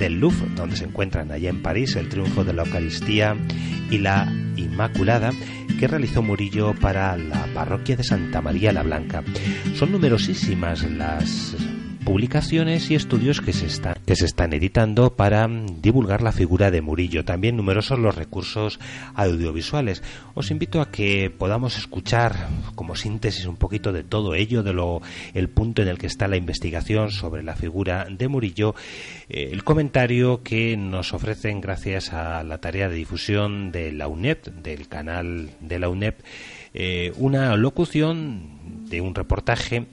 [0.00, 3.36] del Louvre donde se encuentran allá en París el triunfo de la Eucaristía
[3.92, 4.26] y la
[4.56, 5.30] Inmaculada
[5.78, 9.22] que realizó Murillo para la parroquia de Santa María la Blanca.
[9.76, 11.54] Son numerosísimas las
[12.08, 16.70] publicaciones y estudios que se, están, que se están editando para mm, divulgar la figura
[16.70, 17.26] de Murillo.
[17.26, 18.80] También numerosos los recursos
[19.14, 20.02] audiovisuales.
[20.32, 25.02] Os invito a que podamos escuchar como síntesis un poquito de todo ello, de lo
[25.34, 28.74] el punto en el que está la investigación sobre la figura de Murillo,
[29.28, 34.46] eh, el comentario que nos ofrecen gracias a la tarea de difusión de la UNEP,
[34.46, 36.20] del canal de la UNEP,
[36.72, 39.88] eh, una locución de un reportaje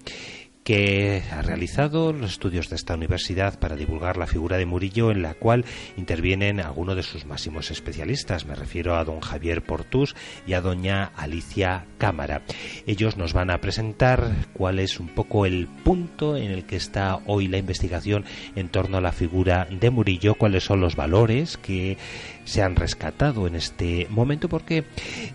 [0.66, 5.22] que ha realizado los estudios de esta universidad para divulgar la figura de Murillo, en
[5.22, 5.64] la cual
[5.96, 8.48] intervienen algunos de sus máximos especialistas.
[8.48, 10.16] Me refiero a don Javier Portús
[10.48, 12.42] y a doña Alicia Cámara.
[12.88, 17.20] Ellos nos van a presentar cuál es un poco el punto en el que está
[17.28, 18.26] hoy la investigación
[18.56, 22.00] en torno a la figura de Murillo, cuáles son los valores que
[22.46, 24.86] se han rescatado en este momento porque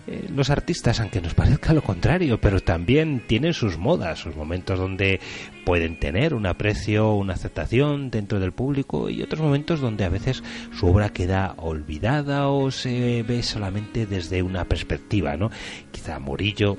[0.07, 4.79] eh, los artistas, aunque nos parezca lo contrario, pero también tienen sus modas, sus momentos
[4.79, 5.19] donde
[5.65, 10.43] pueden tener un aprecio, una aceptación dentro del público y otros momentos donde a veces
[10.73, 15.51] su obra queda olvidada o se ve solamente desde una perspectiva, ¿no?
[15.91, 16.77] Quizá Murillo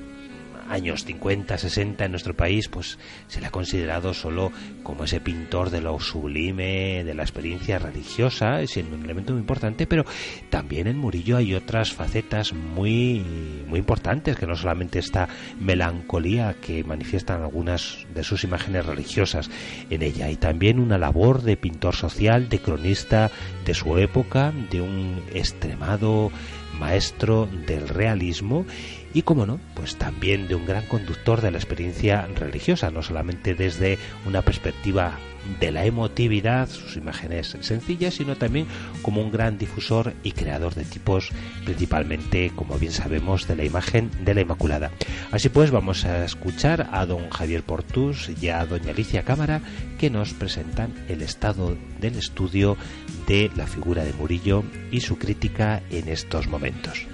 [0.73, 2.97] años 50, 60 en nuestro país, pues
[3.27, 4.51] se le ha considerado solo
[4.81, 9.85] como ese pintor de lo sublime, de la experiencia religiosa, siendo un elemento muy importante,
[9.85, 10.03] pero
[10.49, 13.23] también en Murillo hay otras facetas muy,
[13.67, 19.49] muy importantes, que no solamente esta melancolía que manifiestan algunas de sus imágenes religiosas
[19.89, 23.29] en ella, y también una labor de pintor social, de cronista
[23.63, 26.31] de su época, de un extremado
[26.79, 28.65] maestro del realismo
[29.13, 33.53] y, como no, pues también de un gran conductor de la experiencia religiosa, no solamente
[33.53, 35.17] desde una perspectiva
[35.59, 38.67] de la emotividad, sus imágenes sencillas, sino también
[39.01, 41.29] como un gran difusor y creador de tipos,
[41.65, 44.91] principalmente, como bien sabemos, de la imagen de la Inmaculada.
[45.31, 49.61] Así pues, vamos a escuchar a don Javier Portus y a doña Alicia Cámara
[49.99, 52.77] que nos presentan el estado del estudio
[53.27, 57.07] de la figura de Murillo y su crítica en estos momentos.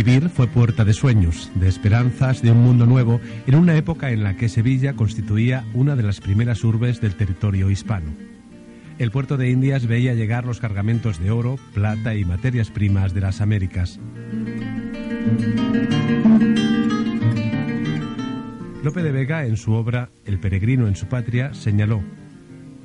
[0.00, 4.22] Guadalquivir fue puerta de sueños, de esperanzas, de un mundo nuevo, en una época en
[4.22, 8.14] la que Sevilla constituía una de las primeras urbes del territorio hispano.
[8.98, 13.20] El puerto de Indias veía llegar los cargamentos de oro, plata y materias primas de
[13.20, 14.00] las Américas.
[18.82, 22.02] Lope de Vega, en su obra El peregrino en su patria, señaló,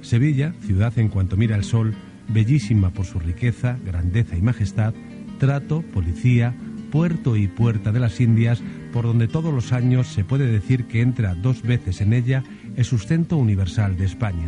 [0.01, 1.95] Sevilla, ciudad en cuanto mira el sol,
[2.27, 4.93] bellísima por su riqueza, grandeza y majestad,
[5.39, 6.53] trato, policía,
[6.95, 11.01] puerto y puerta de las Indias, por donde todos los años se puede decir que
[11.01, 12.41] entra dos veces en ella
[12.77, 14.47] el sustento universal de España.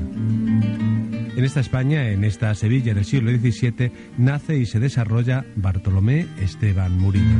[1.35, 6.97] En esta España, en esta Sevilla del siglo XVII, nace y se desarrolla Bartolomé Esteban
[6.97, 7.35] Murillo.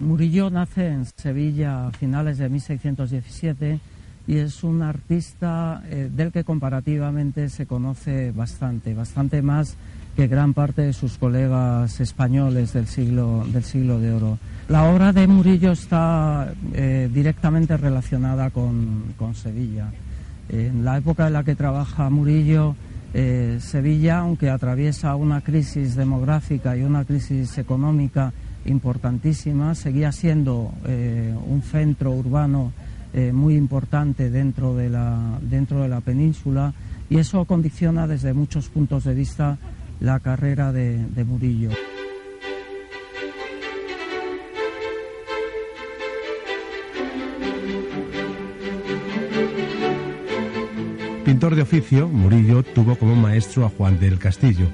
[0.00, 3.80] Murillo nace en Sevilla a finales de 1617
[4.26, 9.78] y es un artista eh, del que comparativamente se conoce bastante, bastante más
[10.14, 14.38] que gran parte de sus colegas españoles del siglo, del siglo de oro.
[14.68, 19.90] La obra de Murillo está eh, directamente relacionada con, Sevilla.
[20.48, 22.76] En la época en la que trabaja Murillo,
[23.12, 28.32] eh, Sevilla, aunque atraviesa una crisis demográfica y una crisis económica
[28.66, 32.72] importantísima, seguía siendo eh, un centro urbano
[33.32, 36.74] muy importante dentro de, la, dentro de la península
[37.08, 39.56] y eso condiciona desde muchos puntos de vista
[40.04, 41.70] la carrera de, Murillo.
[51.24, 54.66] Pintor de oficio, Murillo tuvo como maestro a Juan del Castillo.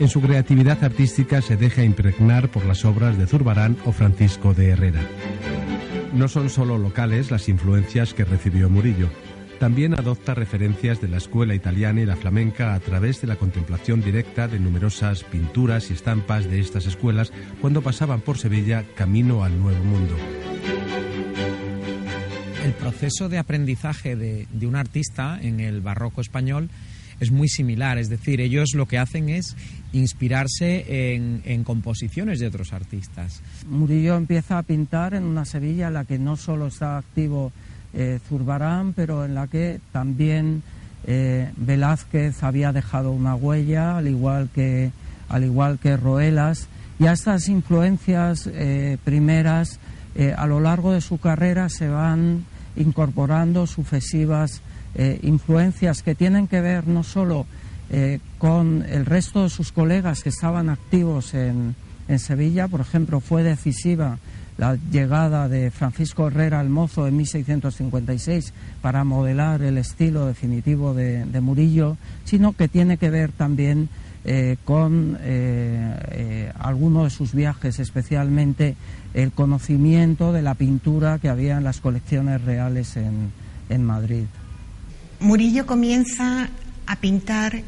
[0.00, 4.70] En su creatividad artística se deja impregnar por las obras de Zurbarán o Francisco de
[4.70, 5.02] Herrera.
[6.12, 9.08] No son solo locales las influencias que recibió Murillo.
[9.64, 14.02] También adopta referencias de la escuela italiana y la flamenca a través de la contemplación
[14.02, 19.58] directa de numerosas pinturas y estampas de estas escuelas cuando pasaban por Sevilla camino al
[19.58, 20.18] Nuevo Mundo.
[22.62, 26.68] El proceso de aprendizaje de, un artista en el barroco español
[27.18, 29.56] es muy similar, es decir, ellos lo que hacen es
[29.94, 33.40] inspirarse en, en, composiciones de otros artistas.
[33.66, 37.50] Murillo empieza a pintar en una Sevilla en la que no solo está activo
[37.94, 40.62] eh, Zurbarán, pero en la que también
[41.06, 44.90] eh, Velázquez había dejado una huella, al igual que,
[45.28, 46.68] al igual que Roelas,
[46.98, 49.78] y a estas influencias eh, primeras
[50.36, 52.44] a lo largo de su carrera se van
[52.76, 54.62] incorporando sucesivas
[55.22, 57.46] influencias que tienen que ver no solo
[58.38, 61.74] con el resto de sus colegas que estaban activos en,
[62.06, 64.18] en Sevilla, por ejemplo, fue decisiva
[64.56, 71.40] la llegada de Francisco Herrera al Mozo en 1656 para modelar el estilo definitivo de,
[71.40, 73.88] Murillo, sino que tiene que ver también
[74.24, 78.76] eh, con eh, eh, algunos de sus viajes, especialmente
[79.12, 83.32] el conocimiento de la pintura que había en las colecciones reales en,
[83.68, 84.24] en Madrid.
[85.20, 86.48] Murillo comienza
[86.86, 87.62] a pintar,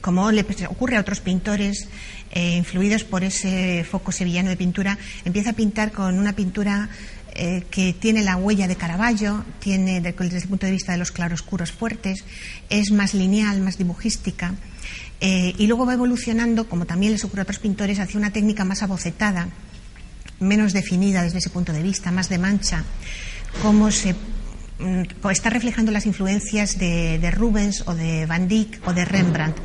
[0.00, 1.88] como le ocurre a otros pintores,
[2.30, 6.88] eh, influidos por ese foco sevillano de pintura, empieza a pintar con una pintura
[7.32, 11.12] eh, que tiene la huella de Caravaggio, tiene desde el punto de vista de los
[11.12, 12.24] claroscuros fuertes,
[12.68, 14.54] es más lineal, más dibujística.
[15.20, 18.64] Eh, y luego va evolucionando, como también les ocurre a otros pintores, hacia una técnica
[18.64, 19.48] más abocetada,
[20.40, 22.84] menos definida desde ese punto de vista, más de mancha,
[23.62, 24.14] como se
[25.30, 29.56] está reflejando las influencias de, de Rubens o de Van Dyck o de Rembrandt.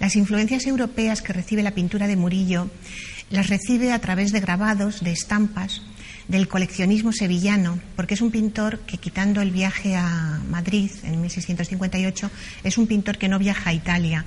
[0.00, 2.70] Las influencias europeas que recibe la pintura de Murillo
[3.30, 5.82] las recibe a través de grabados, de estampas,
[6.28, 12.30] del coleccionismo sevillano, porque es un pintor que, quitando el viaje a Madrid en 1658,
[12.64, 14.24] es un pintor que no viaja a Italia,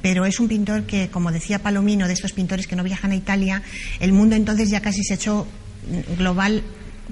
[0.00, 3.16] pero es un pintor que, como decía Palomino, de estos pintores que no viajan a
[3.16, 3.62] Italia,
[3.98, 5.46] el mundo entonces ya casi se echó
[6.16, 6.62] global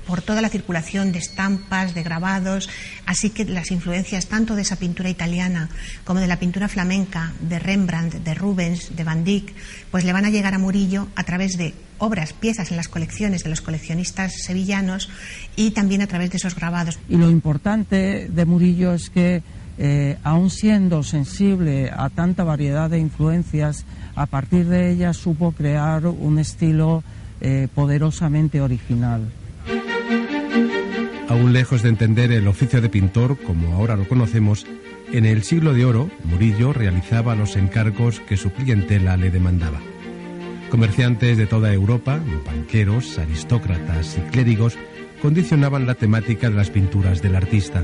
[0.07, 2.69] por toda la circulación de estampas, de grabados,
[3.07, 5.69] así que las influencias tanto de esa pintura italiana
[6.05, 9.53] como de la pintura flamenca, de Rembrandt, de Rubens, de Van Dyck,
[9.91, 13.45] pues le van a llegar a Murillo a través de obras, piezas en las colecciones
[13.45, 15.11] de los coleccionistas sevillanos
[15.57, 16.99] y también a través de esos grabados.
[17.09, 19.43] Y lo importante de Murillo es que,
[19.79, 23.85] eh, aun siendo sensible a tanta variedad de influencias,
[24.15, 27.03] a partir de ellas supo crear un estilo
[27.41, 29.29] eh, poderosamente original.
[31.29, 34.67] Aún lejos de entender el oficio de pintor como ahora lo conocemos,
[35.13, 39.81] en el siglo de oro Murillo realizaba los encargos que su clientela le demandaba.
[40.71, 44.79] Comerciantes de toda Europa, banqueros, aristócratas y clérigos
[45.21, 47.83] condicionaban la temática de las pinturas del artista.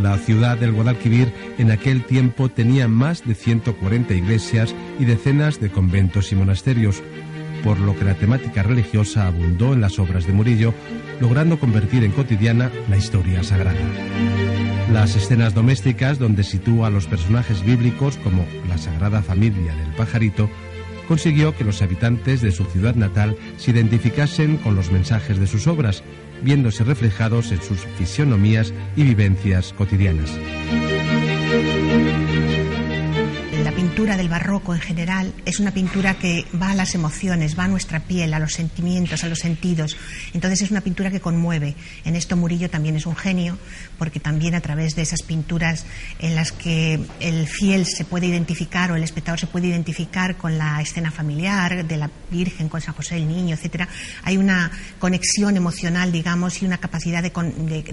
[0.00, 5.70] La ciudad del Guadalquivir en aquel tiempo tenía más de 140 iglesias y decenas de
[5.70, 7.02] conventos y monasterios,
[7.62, 10.72] por lo que la temática religiosa abundó en las obras de Murillo,
[11.20, 13.78] logrando convertir en cotidiana la historia sagrada.
[14.92, 20.50] Las escenas domésticas, donde sitúa a los personajes bíblicos como la Sagrada Familia del Pajarito,
[21.06, 25.66] consiguió que los habitantes de su ciudad natal se identificasen con los mensajes de sus
[25.66, 26.02] obras,
[26.42, 30.38] viéndose reflejados en sus fisionomías y vivencias cotidianas
[33.90, 37.68] pintura del barroco en general es una pintura que va a las emociones, va a
[37.68, 39.96] nuestra piel, a los sentimientos, a los sentidos.
[40.32, 41.74] Entonces es una pintura que conmueve.
[42.04, 43.58] En esto Murillo también es un genio,
[43.98, 45.86] porque también a través de esas pinturas
[46.20, 50.56] en las que el fiel se puede identificar o el espectador se puede identificar con
[50.56, 53.88] la escena familiar de la Virgen, con San José el Niño, etcétera,
[54.22, 54.70] hay una
[55.00, 57.32] conexión emocional, digamos, y una capacidad de,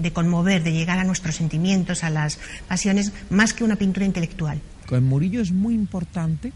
[0.00, 2.38] de conmover, de llegar a nuestros sentimientos, a las
[2.68, 4.60] pasiones, más que una pintura intelectual.
[4.96, 6.52] En Murillo es muy importante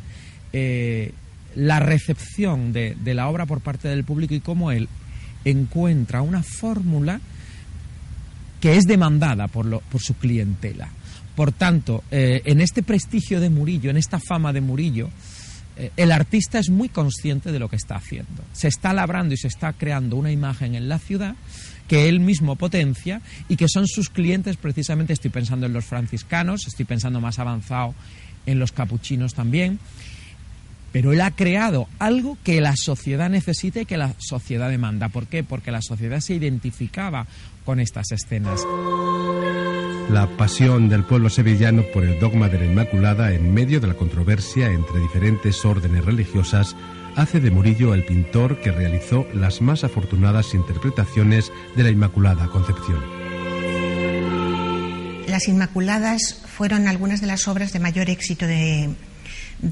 [0.52, 1.12] eh,
[1.54, 4.88] la recepción de, la obra por parte del público y cómo él
[5.44, 7.20] encuentra una fórmula
[8.60, 10.88] que es demandada por, su clientela.
[11.34, 15.10] Por tanto, eh, en este prestigio de Murillo, en esta fama de Murillo,
[15.76, 18.44] eh, el artista es muy consciente de lo que está haciendo.
[18.52, 21.34] Se está labrando y se está creando una imagen en la ciudad
[21.88, 26.66] que él mismo potencia y que son sus clientes precisamente, estoy pensando en los franciscanos,
[26.66, 27.94] estoy pensando más avanzado
[28.46, 29.78] en los capuchinos también,
[30.92, 35.08] pero él ha creado algo que la sociedad necesita y que la sociedad demanda.
[35.08, 35.42] ¿Por qué?
[35.42, 37.26] Porque la sociedad se identificaba
[37.64, 38.60] con estas escenas.
[40.10, 43.94] La pasión del pueblo sevillano por el dogma de la Inmaculada en medio de la
[43.94, 46.76] controversia entre diferentes órdenes religiosas
[47.16, 53.21] hace de Murillo el pintor que realizó las más afortunadas interpretaciones de la Inmaculada Concepción.
[55.26, 58.94] Las Inmaculadas fueron algunas de las obras de mayor éxito de,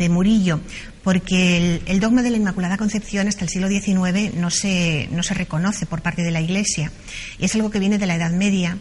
[0.09, 0.61] Murillo,
[1.03, 5.35] porque el, dogma de la Inmaculada Concepción hasta el siglo XIX no se, no se
[5.35, 6.93] reconoce por parte de la Iglesia.
[7.39, 8.79] Y es algo que viene de la Edad Media.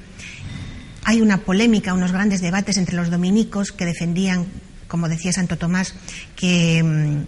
[1.05, 4.45] Hay una polémica, unos grandes debates entre los dominicos que defendían,
[4.87, 5.95] como decía Santo Tomás,
[6.35, 7.23] que, mm,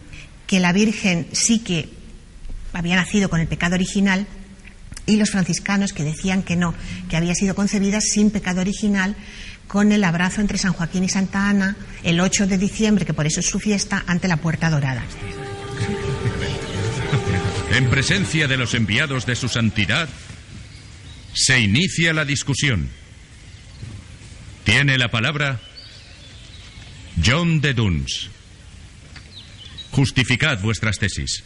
[0.46, 1.90] que la Virgen sí que
[2.74, 4.28] había nacido con el pecado original
[5.06, 6.74] y los franciscanos que decían que no,
[7.10, 9.16] que había sido concebida sin pecado original
[9.68, 13.26] con el abrazo entre San Joaquín y Santa Ana el 8 de diciembre, que por
[13.26, 15.04] eso es su fiesta, ante la Puerta Dorada.
[17.72, 20.10] En presencia de los enviados de su santidad,
[21.34, 22.90] se inicia la discusión.
[24.66, 25.62] Tiene la palabra
[27.24, 28.30] John de Duns.
[29.92, 31.44] Justificad vuestras tesis.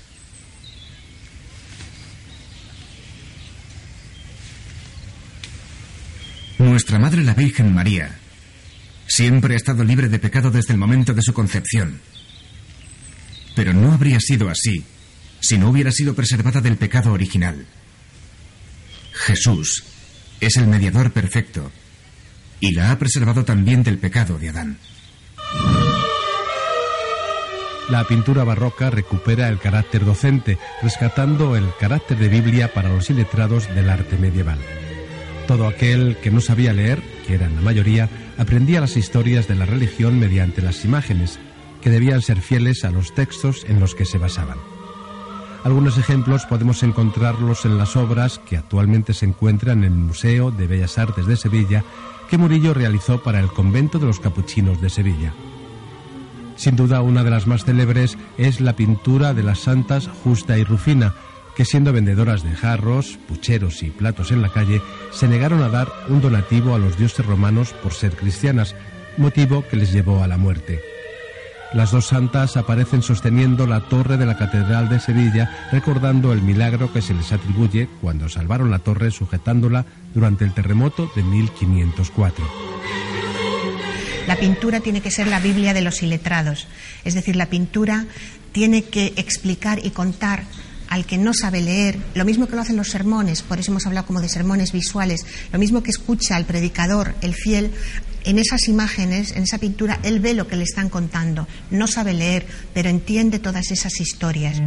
[6.76, 8.20] Nuestra Madre la Virgen María
[9.08, 12.02] siempre ha estado libre de pecado desde el momento de su concepción.
[13.56, 14.84] Pero no habría sido así
[15.40, 17.66] si no hubiera sido preservada del pecado original.
[19.14, 19.86] Jesús
[20.42, 21.72] es el mediador perfecto
[22.60, 24.78] y la ha preservado también del pecado de Adán.
[27.88, 33.74] La pintura barroca recupera el carácter docente, rescatando el carácter de Biblia para los iletrados
[33.74, 34.60] del arte medieval.
[35.48, 39.66] Todo aquel que no sabía leer, que eran la mayoría, aprendía las historias de la
[39.66, 41.40] religión mediante las imágenes,
[41.82, 44.58] que debían ser fieles a los textos en los que se basaban.
[45.64, 50.68] Algunos ejemplos podemos encontrarlos en las obras que actualmente se encuentran en el Museo de
[50.68, 51.84] Bellas Artes de Sevilla
[52.30, 55.34] que Murillo realizó para el convento de los capuchinos de Sevilla.
[56.56, 60.64] Sin duda una de las más célebres es la pintura de las santas Justa y
[60.64, 61.14] Rufina,
[61.56, 64.82] que siendo vendedoras de jarros, pucheros y platos en la calle,
[65.12, 68.76] se negaron a dar un donativo a los dioses romanos por ser cristianas,
[69.18, 70.82] motivo que les llevó a la muerte.
[71.74, 76.94] Las dos santas aparecen sosteniendo la torre de la Catedral de Sevilla, recordando el milagro
[76.94, 82.46] que se les atribuye cuando salvaron la torre sujetándola durante el terremoto de 1504.
[84.28, 86.68] La pintura tiene que ser la Biblia de los iletrados,
[87.04, 88.06] es decir, la pintura
[88.52, 90.44] tiene que explicar y contar
[90.90, 93.86] al que no sabe leer, lo mismo que lo hacen los sermones, por eso hemos
[93.86, 97.72] hablado como de sermones visuales, lo mismo que escucha al predicador, el fiel,
[98.26, 102.14] en esas imágenes, en esa pintura, él ve lo que le están contando, no sabe
[102.14, 104.60] leer, pero entiende todas esas historias.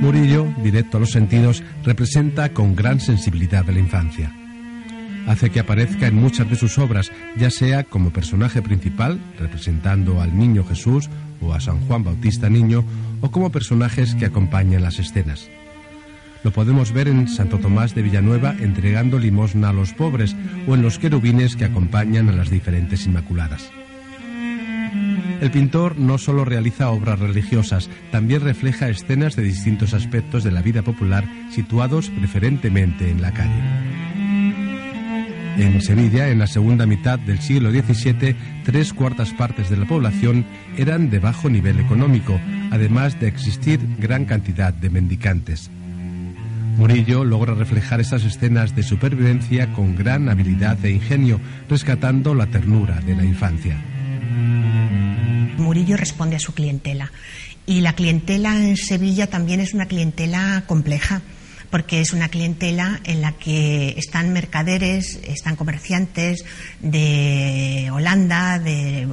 [0.00, 4.32] Murillo, directo a los sentidos, representa con gran sensibilidad de la infancia.
[5.26, 10.38] Hace que aparezca en muchas de sus obras, ya sea como personaje principal, representando al
[10.38, 11.10] niño Jesús
[11.40, 12.84] o a San Juan Bautista Niño,
[13.20, 15.50] o como personajes que acompañan las escenas.
[16.44, 20.36] Lo podemos ver en Santo Tomás de Villanueva entregando limosna a los pobres
[20.68, 23.70] o en los querubines que acompañan a las diferentes Inmaculadas.
[25.40, 30.62] El pintor no solo realiza obras religiosas, también refleja escenas de distintos aspectos de la
[30.62, 33.96] vida popular situados preferentemente en la calle.
[35.58, 40.44] En Sevilla, en la segunda mitad del siglo XVII, tres cuartas partes de la población
[40.76, 42.38] eran de bajo nivel económico,
[42.70, 45.70] además de existir gran cantidad de mendicantes.
[46.76, 51.40] Murillo logra reflejar esas escenas de supervivencia con gran habilidad e ingenio,
[51.70, 53.82] rescatando la ternura de la infancia.
[55.56, 57.10] Murillo responde a su clientela
[57.64, 61.22] y la clientela en Sevilla también es una clientela compleja
[61.70, 66.44] porque es una clientela en la que están mercaderes, están comerciantes
[66.80, 69.08] de Holanda, de,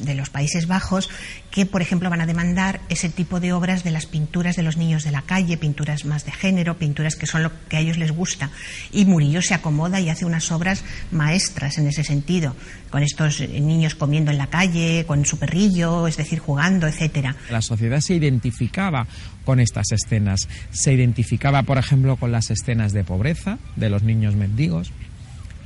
[0.00, 1.10] de los Países Bajos,
[1.50, 4.76] que, por ejemplo, van a demandar ese tipo de obras de las pinturas de los
[4.76, 7.96] niños de la calle, pinturas más de género, pinturas que son lo que a ellos
[7.98, 8.50] les gusta.
[8.92, 12.54] Y Murillo se acomoda y hace unas obras maestras en ese sentido,
[12.90, 17.34] con estos niños comiendo en la calle, con su perrillo, es decir, jugando, etcétera.
[17.50, 19.06] La sociedad se identificaba
[19.44, 20.48] con estas escenas.
[20.70, 24.92] Se identificaba, por ejemplo, con las escenas de pobreza de los niños mendigos,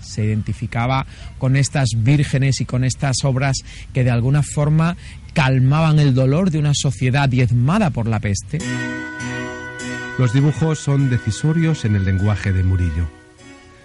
[0.03, 1.07] se identificaba
[1.39, 3.57] con estas vírgenes y con estas obras
[3.93, 4.97] que de alguna forma
[5.33, 8.59] calmaban el dolor de una sociedad diezmada por la peste.
[10.19, 13.09] Los dibujos son decisorios en el lenguaje de Murillo.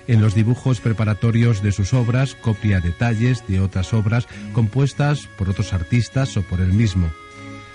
[0.07, 5.74] En los dibujos preparatorios de sus obras copia detalles de otras obras compuestas por otros
[5.74, 7.09] artistas o por él mismo.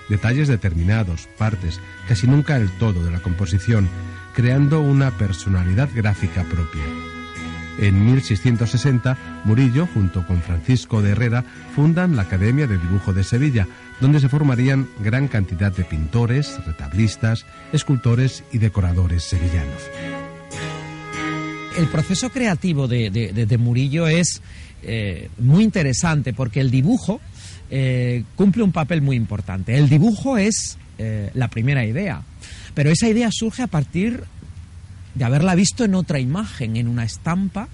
[0.09, 3.87] Detalles determinados, partes, casi nunca el todo de la composición,
[4.33, 6.83] creando una personalidad gráfica propia.
[7.79, 11.43] En 1660, Murillo, junto con Francisco de Herrera,
[11.75, 13.67] fundan la Academia de Dibujo de Sevilla,
[13.99, 19.81] donde se formarían gran cantidad de pintores, retablistas, escultores y decoradores sevillanos.
[21.77, 24.41] El proceso creativo de, Murillo es
[24.83, 27.19] eh, muy interesante porque el dibujo
[27.71, 29.75] eh, cumple un papel muy importante.
[29.75, 32.21] El dibujo es eh, la primera idea,
[32.75, 34.23] pero esa idea surge a partir
[35.15, 37.67] de haberla visto en otra imagen, en una estampa,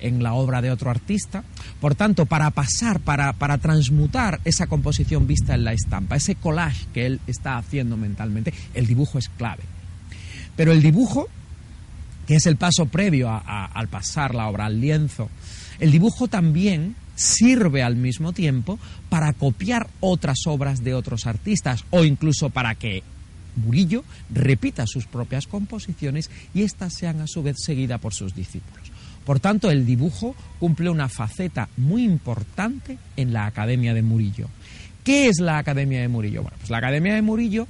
[0.00, 1.44] en la obra de otro artista.
[1.80, 6.86] Por tanto, para pasar, para, para transmutar esa composición vista en la estampa, ese collage
[6.92, 9.62] que él está haciendo mentalmente, el dibujo es clave.
[10.56, 11.28] Pero el dibujo,
[12.26, 15.30] que es el paso previo al pasar la obra al lienzo,
[15.78, 22.04] el dibujo también sirve al mismo tiempo para copiar otras obras de otros artistas o
[22.04, 23.02] incluso para que
[23.56, 28.90] Murillo repita sus propias composiciones y éstas sean a su vez seguidas por sus discípulos.
[29.24, 34.48] Por tanto, el dibujo cumple una faceta muy importante en la Academia de Murillo.
[35.04, 36.42] ¿Qué es la Academia de Murillo?
[36.42, 37.66] Bueno, pues la Academia de Murillo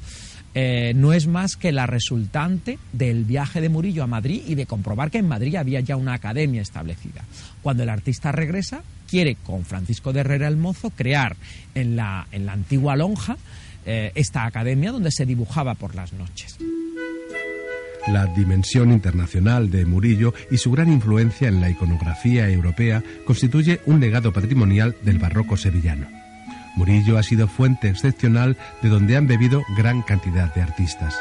[0.54, 4.66] eh, no es más que la resultante del viaje de Murillo a Madrid y de
[4.66, 7.24] comprobar que en Madrid había ya una academia establecida.
[7.62, 11.36] Cuando el artista regresa, quiere con Francisco de Herrera el Mozo crear
[11.74, 13.36] en la, en la antigua lonja
[13.86, 16.58] eh, esta academia donde se dibujaba por las noches.
[18.08, 24.00] La dimensión internacional de Murillo y su gran influencia en la iconografía europea constituye un
[24.00, 26.08] legado patrimonial del barroco sevillano.
[26.76, 31.18] Murillo ha sido fuente excepcional de donde han bebido gran cantidad de artistas.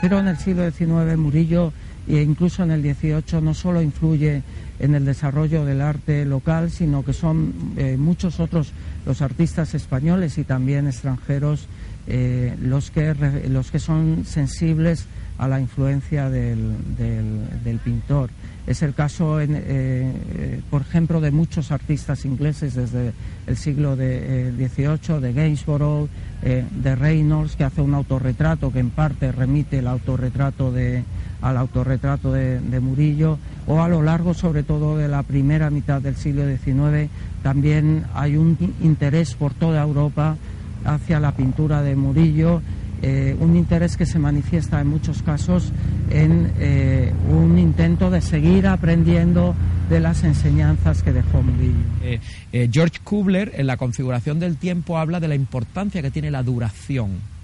[0.00, 1.72] Pero en el siglo XIX Murillo
[2.06, 4.42] e incluso en el XVIII no solo influye
[4.78, 8.72] en el desarrollo del arte local, sino que son eh, muchos otros
[9.06, 11.66] los artistas españoles y también extranjeros
[12.06, 13.14] eh, los, que,
[13.48, 15.06] los que son sensibles
[15.38, 18.30] a la influencia del, del, pintor.
[18.66, 23.12] Es el caso, eh, por ejemplo, de muchos artistas ingleses desde
[23.46, 26.08] el siglo XVIII, de Gainsborough,
[26.44, 31.02] de Reynolds, que hace un autorretrato que en parte remite el autorretrato de,
[31.40, 36.16] al autorretrato de, Murillo, o a lo largo sobre todo de la primera mitad del
[36.16, 37.10] siglo XIX,
[37.42, 40.36] también hay un interés por toda Europa
[40.84, 42.60] hacia la pintura de Murillo,
[43.02, 45.72] eh, un interés que se manifiesta en muchos casos
[46.10, 49.54] en eh, un intento de seguir aprendiendo
[49.90, 51.74] de las enseñanzas que dejó Murillo.
[52.52, 56.42] Eh, George Kubler en la configuración del tiempo habla de la importancia que tiene la
[56.42, 57.34] duración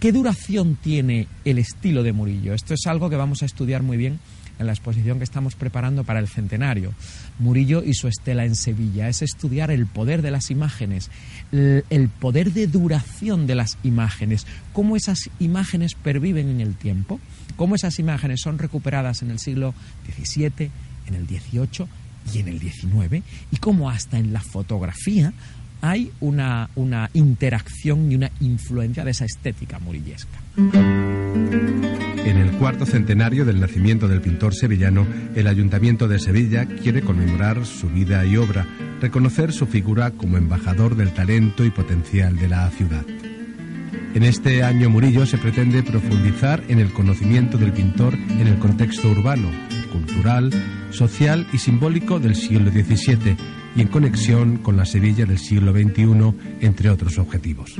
[0.00, 2.52] ¿Qué duración tiene el estilo de Murillo?
[2.52, 4.20] Esto es algo que vamos a estudiar muy bien
[4.58, 6.92] en la exposición que estamos preparando para el centenario.
[7.38, 9.08] Murillo y su estela en Sevilla.
[9.08, 11.10] Es estudiar el poder de las imágenes,
[11.52, 17.20] el poder de duración de las imágenes, cómo esas imágenes perviven en el tiempo,
[17.56, 19.74] cómo esas imágenes son recuperadas en el siglo
[20.16, 20.70] XVII,
[21.06, 21.86] en el XVIII
[22.34, 25.32] y en el XIX, y cómo hasta en la fotografía
[25.80, 26.68] hay una,
[27.12, 30.38] interacción y una influencia de esa estética murillesca.
[30.56, 37.64] En el cuarto centenario del nacimiento del pintor sevillano, el Ayuntamiento de Sevilla quiere conmemorar
[37.66, 38.66] su vida y obra,
[39.00, 43.04] reconocer su figura como embajador del talento y potencial de la ciudad.
[44.14, 49.10] En este año Murillo se pretende profundizar en el conocimiento del pintor en el contexto
[49.10, 49.50] urbano,
[49.92, 50.50] cultural,
[50.90, 53.36] social y simbólico del siglo XVII
[53.76, 57.76] y en conexión con la Sevilla del siglo XXI, entre otros objetivos.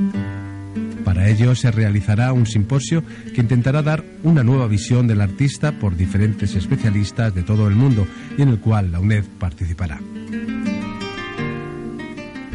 [1.03, 5.95] Para ello se realizará un simposio que intentará dar una nueva visión del artista por
[5.95, 8.05] diferentes especialistas de todo el mundo
[8.37, 9.99] y en el cual la UNED participará.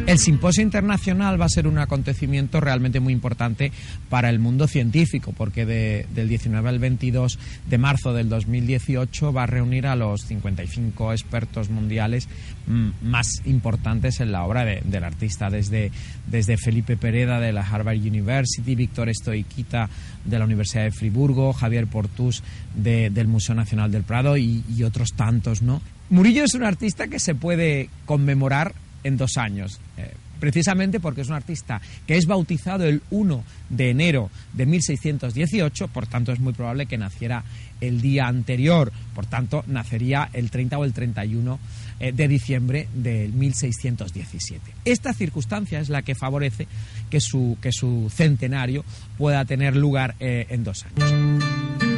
[0.05, 3.71] El simposio internacional va a ser un acontecimiento realmente muy importante
[4.09, 7.39] para el mundo científico, porque del 19 al 22
[7.69, 12.27] de marzo del 2018 va a reunir a los 55 expertos mundiales
[12.67, 15.89] mm, más importantes en la obra del artista, desde,
[16.27, 19.89] desde Felipe Pereda de la Harvard University, Víctor Stoiquita
[20.25, 22.43] de la Universidad de Friburgo, Javier Portus
[22.75, 25.81] del Museo Nacional del Prado y, y otros tantos, ¿no?
[26.09, 29.79] Murillo es un artista que se puede conmemorar en dos años.
[29.97, 35.87] Eh, precisamente porque es un artista que es bautizado el 1 de enero de 1618,
[35.87, 37.45] por tanto es muy probable que naciera
[37.79, 41.59] el día anterior, por tanto nacería el 30 o el 31
[41.99, 44.73] eh, de diciembre del 1617.
[44.83, 46.67] Esta circunstancia es la que favorece
[47.09, 48.83] que su, que su centenario
[49.17, 51.92] pueda tener lugar eh, en dos años.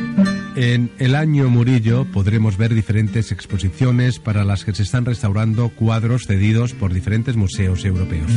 [0.56, 6.28] En el año Murillo podremos ver diferentes exposiciones para las que se están restaurando cuadros
[6.28, 8.32] cedidos por diferentes museos europeos.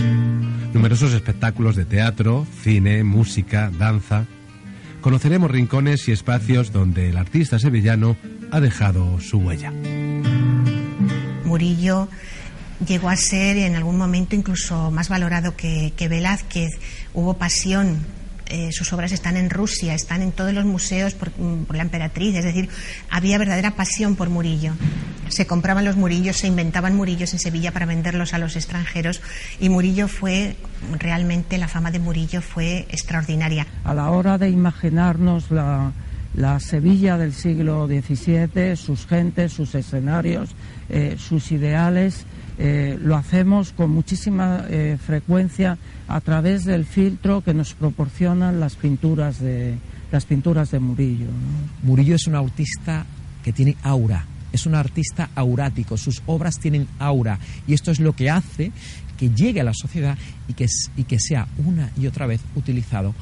[0.74, 4.26] Numerosos espectáculos de teatro, cine, música, danza.
[5.00, 8.16] Conoceremos rincones y espacios donde el artista sevillano
[8.50, 9.72] ha dejado su huella.
[11.44, 12.08] Murillo
[12.84, 16.80] llegó a ser en algún momento incluso más valorado que, que Velázquez.
[17.14, 17.98] Hubo pasión
[18.50, 22.34] eh, sus obras están en Rusia, están en todos los museos mm, por, la emperatriz,
[22.36, 22.68] es decir,
[23.10, 24.72] había verdadera pasión por Murillo.
[25.28, 29.20] Se compraban los Murillos, se inventaban Murillos en Sevilla para venderlos a los extranjeros
[29.60, 30.56] y Murillo fue,
[30.98, 33.66] realmente la fama de Murillo fue extraordinaria.
[33.84, 35.92] A la hora de imaginarnos la,
[36.60, 40.50] Sevilla del siglo XVII, sus gentes, sus escenarios,
[40.88, 42.26] eh, sus ideales,
[42.58, 44.64] eh, lo hacemos con muchísima
[45.04, 45.78] frecuencia
[46.08, 49.76] a través del filtro que nos proporcionan las pinturas de,
[50.10, 51.28] las pinturas de Murillo.
[51.82, 53.04] Murillo es un artista
[53.42, 58.14] que tiene aura, es un artista aurático, sus obras tienen aura y esto es lo
[58.14, 58.72] que hace
[59.18, 63.14] que llegue a la sociedad y que, y que sea una y otra vez utilizado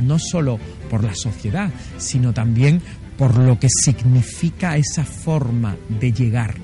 [0.00, 0.58] no solo
[0.90, 2.80] por la sociedad, sino también
[3.16, 6.56] por lo que significa esa forma de llegar.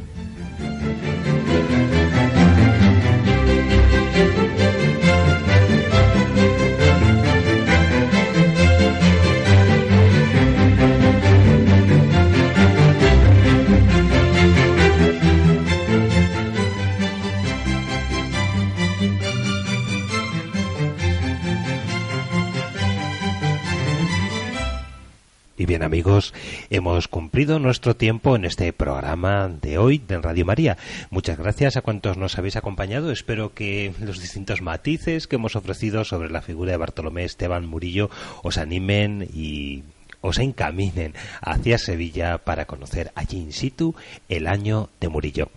[25.88, 26.34] Amigos,
[26.68, 30.76] hemos cumplido nuestro tiempo en este programa de hoy de Radio María.
[31.08, 33.10] Muchas gracias a cuantos nos habéis acompañado.
[33.10, 38.10] Espero que los distintos matices que hemos ofrecido sobre la figura de Bartolomé Esteban Murillo
[38.42, 39.82] os animen y
[40.20, 43.94] os encaminen hacia Sevilla para conocer allí in situ
[44.28, 45.50] el año de Murillo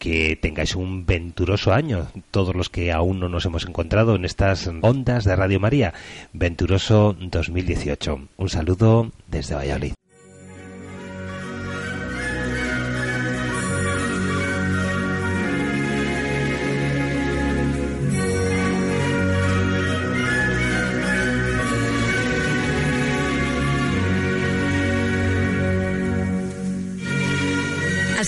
[0.00, 4.66] que tengáis un venturoso año, todos los que aún no nos hemos encontrado en estas
[4.80, 5.92] ondas de Radio María.
[6.32, 8.20] Venturoso 2018.
[8.36, 9.99] Un saludo desde Valladolid.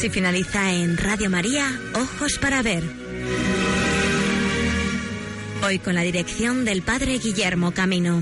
[0.03, 2.83] Así finaliza en Radio María, Ojos para Ver.
[5.65, 8.21] Hoy con la dirección del Padre Guillermo Camino.